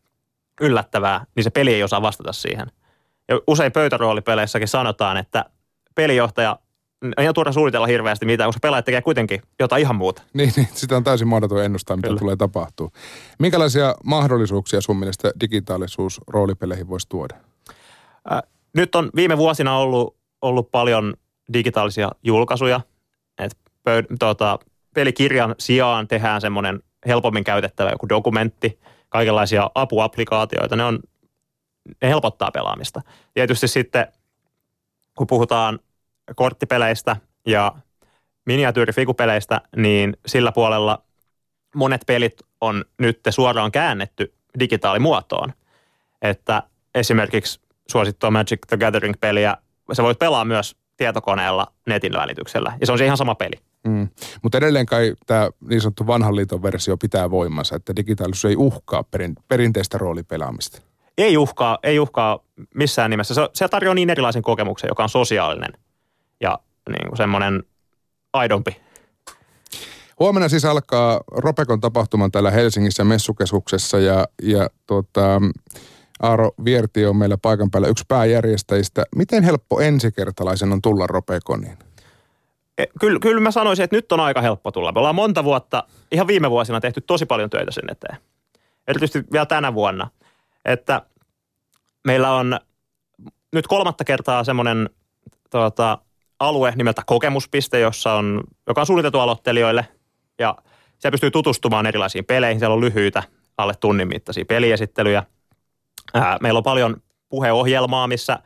yllättävää, 0.60 1.24
niin 1.36 1.44
se 1.44 1.50
peli 1.50 1.74
ei 1.74 1.82
osaa 1.82 2.02
vastata 2.02 2.32
siihen. 2.32 2.66
Ja 3.28 3.40
usein 3.46 3.72
pöytäroolipeleissäkin 3.72 4.68
sanotaan, 4.68 5.16
että 5.16 5.44
pelijohtaja 5.94 6.58
on 7.04 7.22
ihan 7.22 7.34
turha 7.34 7.52
suunnitella 7.52 7.86
hirveästi 7.86 8.26
mitään, 8.26 8.48
koska 8.48 8.60
pelaajat 8.62 8.84
tekee 8.84 9.02
kuitenkin 9.02 9.42
jotain 9.60 9.80
ihan 9.80 9.96
muuta. 9.96 10.22
Niin, 10.34 10.52
niin 10.56 10.68
sitä 10.74 10.96
on 10.96 11.04
täysin 11.04 11.28
mahdoton 11.28 11.64
ennustaa, 11.64 11.96
mitä 11.96 12.08
Kyllä. 12.08 12.18
tulee 12.18 12.36
tapahtuu. 12.36 12.92
Minkälaisia 13.38 13.94
mahdollisuuksia 14.04 14.80
sun 14.80 14.96
mielestä 14.96 15.30
digitaalisuus 15.40 16.20
roolipeleihin 16.26 16.88
voisi 16.88 17.08
tuoda? 17.08 17.34
Äh, 18.32 18.42
nyt 18.76 18.94
on 18.94 19.10
viime 19.16 19.38
vuosina 19.38 19.78
ollut, 19.78 20.16
ollut 20.42 20.70
paljon 20.70 21.14
digitaalisia 21.52 22.10
julkaisuja. 22.22 22.80
Et 23.38 23.56
pöyd- 23.88 24.16
tota, 24.18 24.58
pelikirjan 24.94 25.54
sijaan 25.58 26.08
tehdään 26.08 26.40
semmoinen 26.40 26.80
helpommin 27.06 27.44
käytettävä 27.44 27.90
joku 27.90 28.08
dokumentti, 28.08 28.78
kaikenlaisia 29.08 29.70
apuapplikaatioita. 29.74 30.76
Ne, 30.76 30.84
on, 30.84 30.98
ne 32.02 32.08
helpottaa 32.08 32.50
pelaamista. 32.50 33.00
Tietysti 33.34 33.68
sitten, 33.68 34.06
kun 35.18 35.26
puhutaan 35.26 35.78
korttipeleistä 36.36 37.16
ja 37.46 37.72
miniatyyrifigupeleistä, 38.46 39.60
niin 39.76 40.16
sillä 40.26 40.52
puolella 40.52 41.02
monet 41.74 42.00
pelit 42.06 42.34
on 42.60 42.84
nyt 42.98 43.20
suoraan 43.30 43.72
käännetty 43.72 44.34
digitaalimuotoon. 44.58 45.52
Että 46.22 46.62
esimerkiksi 46.94 47.60
suosittua 47.90 48.30
Magic 48.30 48.58
the 48.68 48.76
Gathering-peliä, 48.76 49.56
sä 49.92 50.02
voit 50.02 50.18
pelaa 50.18 50.44
myös 50.44 50.76
tietokoneella 50.96 51.72
netin 51.86 52.12
välityksellä. 52.12 52.72
Ja 52.80 52.86
se 52.86 52.92
on 52.92 52.98
se 52.98 53.04
ihan 53.04 53.16
sama 53.16 53.34
peli. 53.34 53.60
Mm. 53.86 54.08
Mutta 54.42 54.58
edelleen 54.58 54.86
kai 54.86 55.14
tämä 55.26 55.50
niin 55.68 55.80
sanottu 55.80 56.06
vanhan 56.06 56.36
liiton 56.36 56.62
versio 56.62 56.96
pitää 56.96 57.30
voimassa, 57.30 57.76
että 57.76 57.96
digitaalisuus 57.96 58.44
ei 58.44 58.56
uhkaa 58.56 59.04
perin, 59.04 59.34
perinteistä 59.48 59.98
roolipelaamista. 59.98 60.82
Ei 61.18 61.36
uhkaa, 61.36 61.78
ei 61.82 61.98
uhkaa 61.98 62.38
missään 62.74 63.10
nimessä. 63.10 63.34
Se, 63.34 63.48
se 63.52 63.68
tarjoaa 63.68 63.94
niin 63.94 64.10
erilaisen 64.10 64.42
kokemuksen, 64.42 64.88
joka 64.88 65.02
on 65.02 65.08
sosiaalinen 65.08 65.72
ja 66.40 66.58
niin 66.88 67.08
kuin 67.08 67.16
semmoinen 67.16 67.62
aidompi. 68.32 68.76
Huomenna 70.20 70.48
siis 70.48 70.64
alkaa 70.64 71.20
Ropekon 71.30 71.80
tapahtuman 71.80 72.32
täällä 72.32 72.50
Helsingissä 72.50 73.04
messukeskuksessa 73.04 73.98
ja, 73.98 74.26
ja 74.42 74.68
tota, 74.86 75.40
Aaro 76.22 76.50
Vierti 76.64 77.06
on 77.06 77.16
meillä 77.16 77.36
paikan 77.42 77.70
päällä 77.70 77.88
yksi 77.88 78.04
pääjärjestäjistä. 78.08 79.04
Miten 79.16 79.42
helppo 79.42 79.80
ensikertalaisen 79.80 80.72
on 80.72 80.82
tulla 80.82 81.06
Ropekoniin? 81.06 81.78
E, 82.78 82.84
kyllä, 83.00 83.18
kyllä 83.20 83.40
mä 83.40 83.50
sanoisin, 83.50 83.84
että 83.84 83.96
nyt 83.96 84.12
on 84.12 84.20
aika 84.20 84.40
helppo 84.40 84.72
tulla. 84.72 84.92
Me 84.92 84.98
ollaan 84.98 85.14
monta 85.14 85.44
vuotta, 85.44 85.84
ihan 86.12 86.26
viime 86.26 86.50
vuosina 86.50 86.80
tehty 86.80 87.00
tosi 87.00 87.26
paljon 87.26 87.50
töitä 87.50 87.70
sen 87.70 87.84
eteen. 87.90 88.18
Erityisesti 88.88 89.32
vielä 89.32 89.46
tänä 89.46 89.74
vuonna. 89.74 90.10
Että 90.64 91.02
meillä 92.04 92.34
on 92.34 92.60
nyt 93.52 93.66
kolmatta 93.66 94.04
kertaa 94.04 94.44
semmoinen 94.44 94.90
tuota, 95.50 95.98
alue 96.48 96.72
nimeltä 96.76 97.02
kokemuspiste, 97.06 97.80
jossa 97.80 98.12
on, 98.12 98.40
joka 98.66 98.80
on 98.80 98.86
suunniteltu 98.86 99.18
aloittelijoille. 99.18 99.88
Ja 100.38 100.56
siellä 100.98 101.12
pystyy 101.12 101.30
tutustumaan 101.30 101.86
erilaisiin 101.86 102.24
peleihin. 102.24 102.58
Siellä 102.58 102.74
on 102.74 102.80
lyhyitä, 102.80 103.22
alle 103.58 103.74
tunnin 103.80 104.08
mittaisia 104.08 104.44
peliesittelyjä. 104.44 105.22
Ää, 106.14 106.38
meillä 106.42 106.58
on 106.58 106.64
paljon 106.64 106.96
puheohjelmaa, 107.28 108.06
missä 108.06 108.38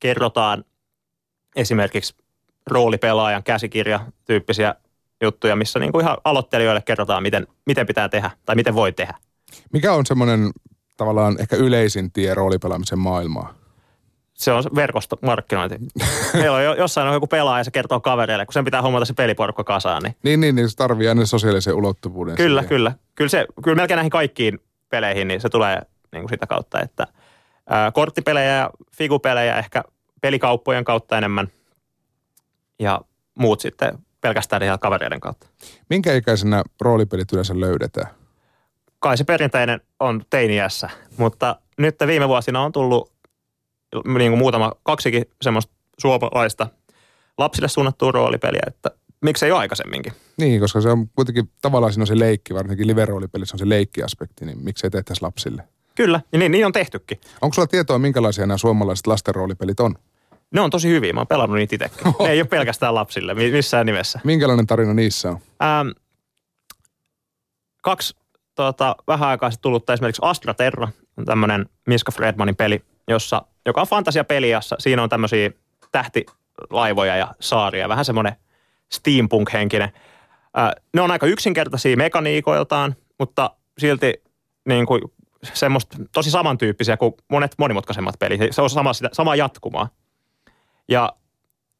kerrotaan 0.00 0.64
esimerkiksi 1.56 2.14
roolipelaajan 2.66 3.42
käsikirja 3.42 4.00
tyyppisiä 4.24 4.74
juttuja, 5.22 5.56
missä 5.56 5.78
niin 5.78 5.92
kuin 5.92 6.02
ihan 6.04 6.16
aloittelijoille 6.24 6.82
kerrotaan, 6.82 7.22
miten, 7.22 7.46
miten 7.66 7.86
pitää 7.86 8.08
tehdä 8.08 8.30
tai 8.46 8.56
miten 8.56 8.74
voi 8.74 8.92
tehdä. 8.92 9.14
Mikä 9.72 9.92
on 9.92 10.06
semmoinen 10.06 10.50
tavallaan 10.96 11.36
ehkä 11.40 11.56
yleisin 11.56 12.12
tie 12.12 12.34
roolipelaamisen 12.34 12.98
maailmaa? 12.98 13.54
Se 14.34 14.52
on 14.52 14.64
verkostomarkkinointi. 14.74 15.78
Meillä 16.34 16.56
on 16.56 16.78
jossain 16.78 17.08
on 17.08 17.14
joku 17.14 17.26
pelaaja 17.26 17.60
ja 17.60 17.64
se 17.64 17.70
kertoo 17.70 18.00
kavereille, 18.00 18.46
kun 18.46 18.52
sen 18.52 18.64
pitää 18.64 18.82
hommata 18.82 19.04
se 19.04 19.14
peliporukka 19.14 19.64
kasaan. 19.64 20.02
Niin, 20.02 20.16
niin, 20.22 20.40
niin, 20.40 20.54
niin 20.54 20.68
se 20.68 20.76
tarvii 20.76 21.08
aina 21.08 21.26
sosiaalisen 21.26 21.74
ulottuvuuden. 21.74 22.36
Kyllä, 22.36 22.60
siihen. 22.60 22.68
kyllä. 22.68 22.92
Kyllä, 23.14 23.28
se, 23.28 23.46
kyllä 23.64 23.76
melkein 23.76 23.96
näihin 23.96 24.10
kaikkiin 24.10 24.58
peleihin, 24.88 25.28
niin 25.28 25.40
se 25.40 25.48
tulee 25.48 25.82
niin 26.12 26.22
kuin 26.22 26.28
sitä 26.28 26.46
kautta, 26.46 26.80
että 26.80 27.06
ää, 27.70 27.90
korttipelejä 27.90 28.52
ja 28.52 28.70
figupelejä 28.96 29.58
ehkä 29.58 29.84
pelikauppojen 30.20 30.84
kautta 30.84 31.18
enemmän– 31.18 31.48
ja 32.78 33.00
muut 33.34 33.60
sitten 33.60 33.98
pelkästään 34.20 34.62
ihan 34.62 34.78
kavereiden 34.78 35.20
kautta. 35.20 35.46
Minkä 35.90 36.14
ikäisenä 36.14 36.62
roolipelit 36.80 37.32
yleensä 37.32 37.60
löydetään? 37.60 38.06
Kai 38.98 39.16
se 39.16 39.24
perinteinen 39.24 39.80
on 40.00 40.22
teiniässä, 40.30 40.90
mutta 41.16 41.56
nyt 41.78 41.96
viime 42.06 42.28
vuosina 42.28 42.62
on 42.62 42.72
tullut 42.72 43.12
niin 44.18 44.30
kuin 44.30 44.38
muutama, 44.38 44.72
kaksikin 44.82 45.24
semmoista 45.42 45.72
suomalaista 45.98 46.66
lapsille 47.38 47.68
suunnattua 47.68 48.12
roolipeliä, 48.12 48.62
että 48.66 48.90
miksei 49.22 49.48
jo 49.48 49.56
aikaisemminkin. 49.56 50.12
Niin, 50.36 50.60
koska 50.60 50.80
se 50.80 50.90
on 50.90 51.08
kuitenkin 51.16 51.50
tavallaan 51.62 51.92
siinä 51.92 52.02
on 52.02 52.06
se 52.06 52.18
leikki, 52.18 52.54
varsinkin 52.54 52.86
live-roolipelissä 52.86 53.54
on 53.54 53.58
se 53.58 53.68
leikkiaspekti, 53.68 54.44
niin 54.44 54.58
miksei 54.64 54.90
tehtäisi 54.90 55.22
lapsille? 55.22 55.68
Kyllä, 55.94 56.20
ja 56.32 56.38
niin, 56.38 56.52
niin 56.52 56.66
on 56.66 56.72
tehtykin. 56.72 57.20
Onko 57.42 57.54
sulla 57.54 57.66
tietoa, 57.66 57.98
minkälaisia 57.98 58.46
nämä 58.46 58.58
suomalaiset 58.58 59.06
lasten 59.06 59.34
roolipelit 59.34 59.80
on? 59.80 59.94
Ne 60.50 60.60
on 60.60 60.70
tosi 60.70 60.88
hyviä. 60.88 61.12
Mä 61.12 61.20
oon 61.20 61.26
pelannut 61.26 61.56
niitä 61.58 61.74
itsekin. 61.74 62.14
Ne 62.20 62.30
ei 62.30 62.40
ole 62.40 62.48
pelkästään 62.48 62.94
lapsille 62.94 63.34
missään 63.34 63.86
nimessä. 63.86 64.20
Minkälainen 64.24 64.66
tarina 64.66 64.94
niissä 64.94 65.30
on? 65.30 65.38
Ähm, 65.62 65.88
kaksi 67.82 68.16
tota, 68.54 68.96
vähän 69.06 69.28
aikaa 69.28 69.50
sitten 69.50 69.62
tullutta 69.62 69.92
esimerkiksi 69.92 70.22
Astra 70.24 70.54
Terra, 70.54 70.88
tämmöinen 71.24 71.66
Miska 71.86 72.12
Fredmanin 72.12 72.56
peli, 72.56 72.82
jossa, 73.08 73.42
joka 73.66 73.80
on 73.80 73.86
fantasiapeli, 73.86 74.50
jossa 74.50 74.76
siinä 74.78 75.02
on 75.02 75.08
tämmöisiä 75.08 75.50
tähtilaivoja 75.92 77.16
ja 77.16 77.34
saaria. 77.40 77.88
Vähän 77.88 78.04
semmoinen 78.04 78.36
steampunk-henkinen. 78.92 79.92
Äh, 80.58 80.70
ne 80.94 81.00
on 81.00 81.10
aika 81.10 81.26
yksinkertaisia 81.26 81.96
mekaniikoiltaan, 81.96 82.94
mutta 83.18 83.50
silti 83.78 84.22
niin 84.68 84.86
kuin 84.86 85.02
semmoista 85.52 85.96
tosi 86.12 86.30
samantyyppisiä 86.30 86.96
kuin 86.96 87.14
monet 87.30 87.54
monimutkaisemmat 87.58 88.18
pelit. 88.18 88.40
Se 88.50 88.62
on 88.62 88.70
sama, 88.70 88.92
sitä, 88.92 89.08
sama 89.12 89.36
jatkumaa. 89.36 89.88
Ja 90.88 91.12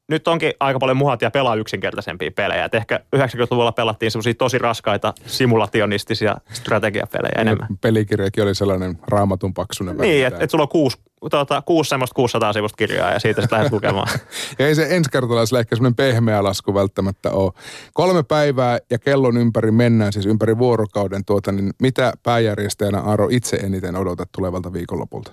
nyt 0.09 0.29
onkin 0.29 0.53
aika 0.61 0.79
paljon 0.79 0.97
muhatia 0.97 1.31
pelaa 1.31 1.55
yksinkertaisempia 1.55 2.31
pelejä. 2.31 2.64
Et 2.64 2.75
ehkä 2.75 3.01
90-luvulla 3.16 3.73
pelattiin 3.73 4.11
semmoisia 4.11 4.35
tosi 4.35 4.59
raskaita 4.59 5.14
simulationistisia 5.27 6.37
strategiapelejä 6.53 7.40
enemmän. 7.40 7.68
Pelikirjakin 7.81 8.42
oli 8.42 8.55
sellainen 8.55 8.99
raamatun 9.09 9.55
paksunen. 9.55 9.97
Niin, 9.97 10.27
että 10.27 10.44
et 10.44 10.51
sulla 10.51 10.64
on 10.64 10.68
kuusi, 10.68 10.99
tuota, 11.31 11.63
kuusi 11.63 11.89
semmoista 11.89 12.15
600 12.15 12.53
sivusta 12.53 12.77
kirjaa 12.77 13.13
ja 13.13 13.19
siitä 13.19 13.41
sitten 13.41 13.57
lähdet 13.57 13.73
lukemaan. 13.73 14.09
ja 14.59 14.67
ei 14.67 14.75
se 14.75 14.87
ensikertalaisella 14.91 15.61
ehkä 15.61 15.77
semmoinen 15.77 15.95
pehmeä 15.95 16.43
lasku 16.43 16.75
välttämättä 16.75 17.31
ole. 17.31 17.53
Kolme 17.93 18.23
päivää 18.23 18.79
ja 18.91 18.99
kellon 18.99 19.37
ympäri 19.37 19.71
mennään, 19.71 20.13
siis 20.13 20.27
ympäri 20.27 20.59
vuorokauden. 20.59 21.25
Tuota, 21.25 21.53
niin 21.53 21.73
mitä 21.83 22.13
pääjärjestäjänä 22.23 23.01
Aaro 23.01 23.29
itse 23.31 23.57
eniten 23.57 23.97
odotat 23.97 24.29
tulevalta 24.33 24.73
viikonlopulta? 24.73 25.33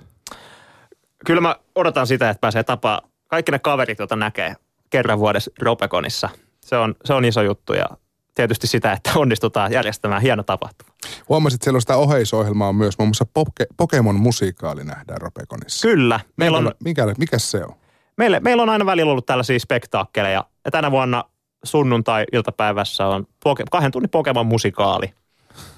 Kyllä 1.26 1.42
mä 1.42 1.56
odotan 1.76 2.08
sitä, 2.08 2.30
että 2.30 2.42
pääsee 2.42 2.64
tapaa 2.64 3.02
kaikki 3.28 3.52
ne 3.52 3.60
kaverit, 3.60 4.00
joita 4.00 4.16
näkee 4.16 4.56
kerran 4.90 5.20
vuodessa 5.20 5.52
Ropekonissa. 5.62 6.30
Se 6.62 6.78
on, 6.78 6.96
se 7.06 7.14
on 7.14 7.26
iso 7.26 7.42
juttu 7.42 7.74
ja 7.74 7.86
tietysti 8.36 8.68
sitä, 8.68 8.92
että 8.92 9.12
onnistutaan 9.16 9.72
järjestämään 9.72 10.22
hieno 10.22 10.44
tapahtuma. 10.44 10.92
Huomasit, 11.30 11.68
että 11.68 11.80
sitä 11.80 11.98
oheisohjelmaa 11.98 12.74
myös, 12.74 12.98
muun 12.98 13.08
muassa 13.08 13.26
Poke, 13.34 13.66
Pokemon-musikaali 13.78 14.84
nähdään 14.84 15.22
Ropekonissa. 15.22 15.88
Kyllä. 15.88 16.20
Meillä 16.38 16.58
on, 16.58 16.72
mikä, 16.84 17.14
mikä 17.18 17.40
se 17.40 17.64
on? 17.64 17.76
Meillä, 18.18 18.40
meillä 18.40 18.64
on 18.64 18.70
aina 18.70 18.86
välillä 18.86 19.12
ollut 19.12 19.26
tällaisia 19.26 19.60
spektaakkeleja. 19.60 20.46
Ja 20.66 20.72
tänä 20.72 20.92
vuonna 20.92 21.24
sunnuntai-iltapäivässä 21.64 23.08
on 23.08 23.28
poke, 23.44 23.64
kahden 23.72 23.92
tunnin 23.92 24.10
Pokemon-musikaali. 24.10 25.14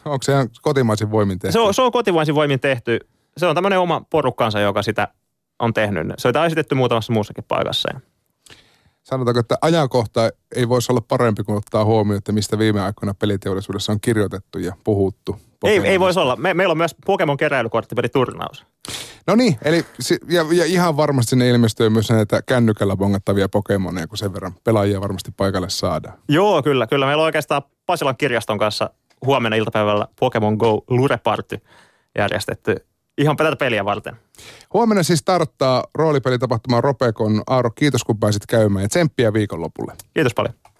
Onko 0.05 0.23
se 0.23 0.31
ihan 0.31 0.49
kotimaisin 0.61 1.11
voimin 1.11 1.39
tehty? 1.39 1.53
Se 1.53 1.59
on, 1.59 1.73
se 1.73 1.81
on 1.81 1.91
kotimaisin 1.91 2.35
voimin 2.35 2.59
tehty. 2.59 2.99
Se 3.37 3.45
on 3.45 3.55
tämmöinen 3.55 3.79
oma 3.79 4.01
porukkansa, 4.09 4.59
joka 4.59 4.81
sitä 4.81 5.07
on 5.59 5.73
tehnyt. 5.73 6.07
Se 6.17 6.27
on 6.27 6.45
esitetty 6.45 6.75
muutamassa 6.75 7.13
muussakin 7.13 7.43
paikassa. 7.47 7.89
Sanotaanko, 9.03 9.39
että 9.39 9.57
ajankohta 9.61 10.29
ei 10.55 10.69
voisi 10.69 10.91
olla 10.91 11.01
parempi 11.07 11.43
kuin 11.43 11.57
ottaa 11.57 11.85
huomioon, 11.85 12.17
että 12.17 12.31
mistä 12.31 12.57
viime 12.57 12.81
aikoina 12.81 13.13
peliteollisuudessa 13.13 13.91
on 13.91 13.99
kirjoitettu 14.01 14.59
ja 14.59 14.75
puhuttu. 14.83 15.39
Ei, 15.63 15.79
ei 15.79 15.99
voisi 15.99 16.19
olla. 16.19 16.35
Me, 16.35 16.53
meillä 16.53 16.71
on 16.71 16.77
myös 16.77 16.95
Pokemon 17.05 17.37
keräilykorttipeliturnaus. 17.37 18.65
No 19.27 19.35
niin, 19.35 19.57
eli 19.61 19.85
ja, 20.29 20.45
ja 20.51 20.65
ihan 20.65 20.97
varmasti 20.97 21.29
sinne 21.29 21.49
ilmestyy 21.49 21.89
myös 21.89 22.09
näitä 22.09 22.41
kännykällä 22.41 22.95
bongattavia 22.95 23.49
Pokemoneja, 23.49 24.07
kun 24.07 24.17
sen 24.17 24.33
verran 24.33 24.53
pelaajia 24.63 25.01
varmasti 25.01 25.31
paikalle 25.37 25.69
saadaan. 25.69 26.17
Joo, 26.29 26.63
kyllä, 26.63 26.87
kyllä. 26.87 27.05
Meillä 27.05 27.21
on 27.21 27.25
oikeastaan 27.25 27.61
Pasilan 27.85 28.17
kirjaston 28.17 28.57
kanssa 28.57 28.89
huomenna 29.25 29.55
iltapäivällä 29.55 30.07
Pokemon 30.19 30.55
Go 30.55 30.83
Lure 30.89 31.17
Party 31.17 31.61
järjestetty 32.17 32.85
ihan 33.17 33.37
tätä 33.37 33.55
peliä 33.55 33.85
varten. 33.85 34.15
Huomenna 34.73 35.03
siis 35.03 35.19
starttaa 35.19 35.83
roolipelitapahtuma 35.95 36.81
Ropekon. 36.81 37.41
Aaro, 37.47 37.69
kiitos 37.69 38.03
kun 38.03 38.19
pääsit 38.19 38.45
käymään 38.45 38.83
ja 38.83 38.89
tsemppiä 38.89 39.33
viikonlopulle. 39.33 39.93
Kiitos 40.13 40.33
paljon. 40.33 40.53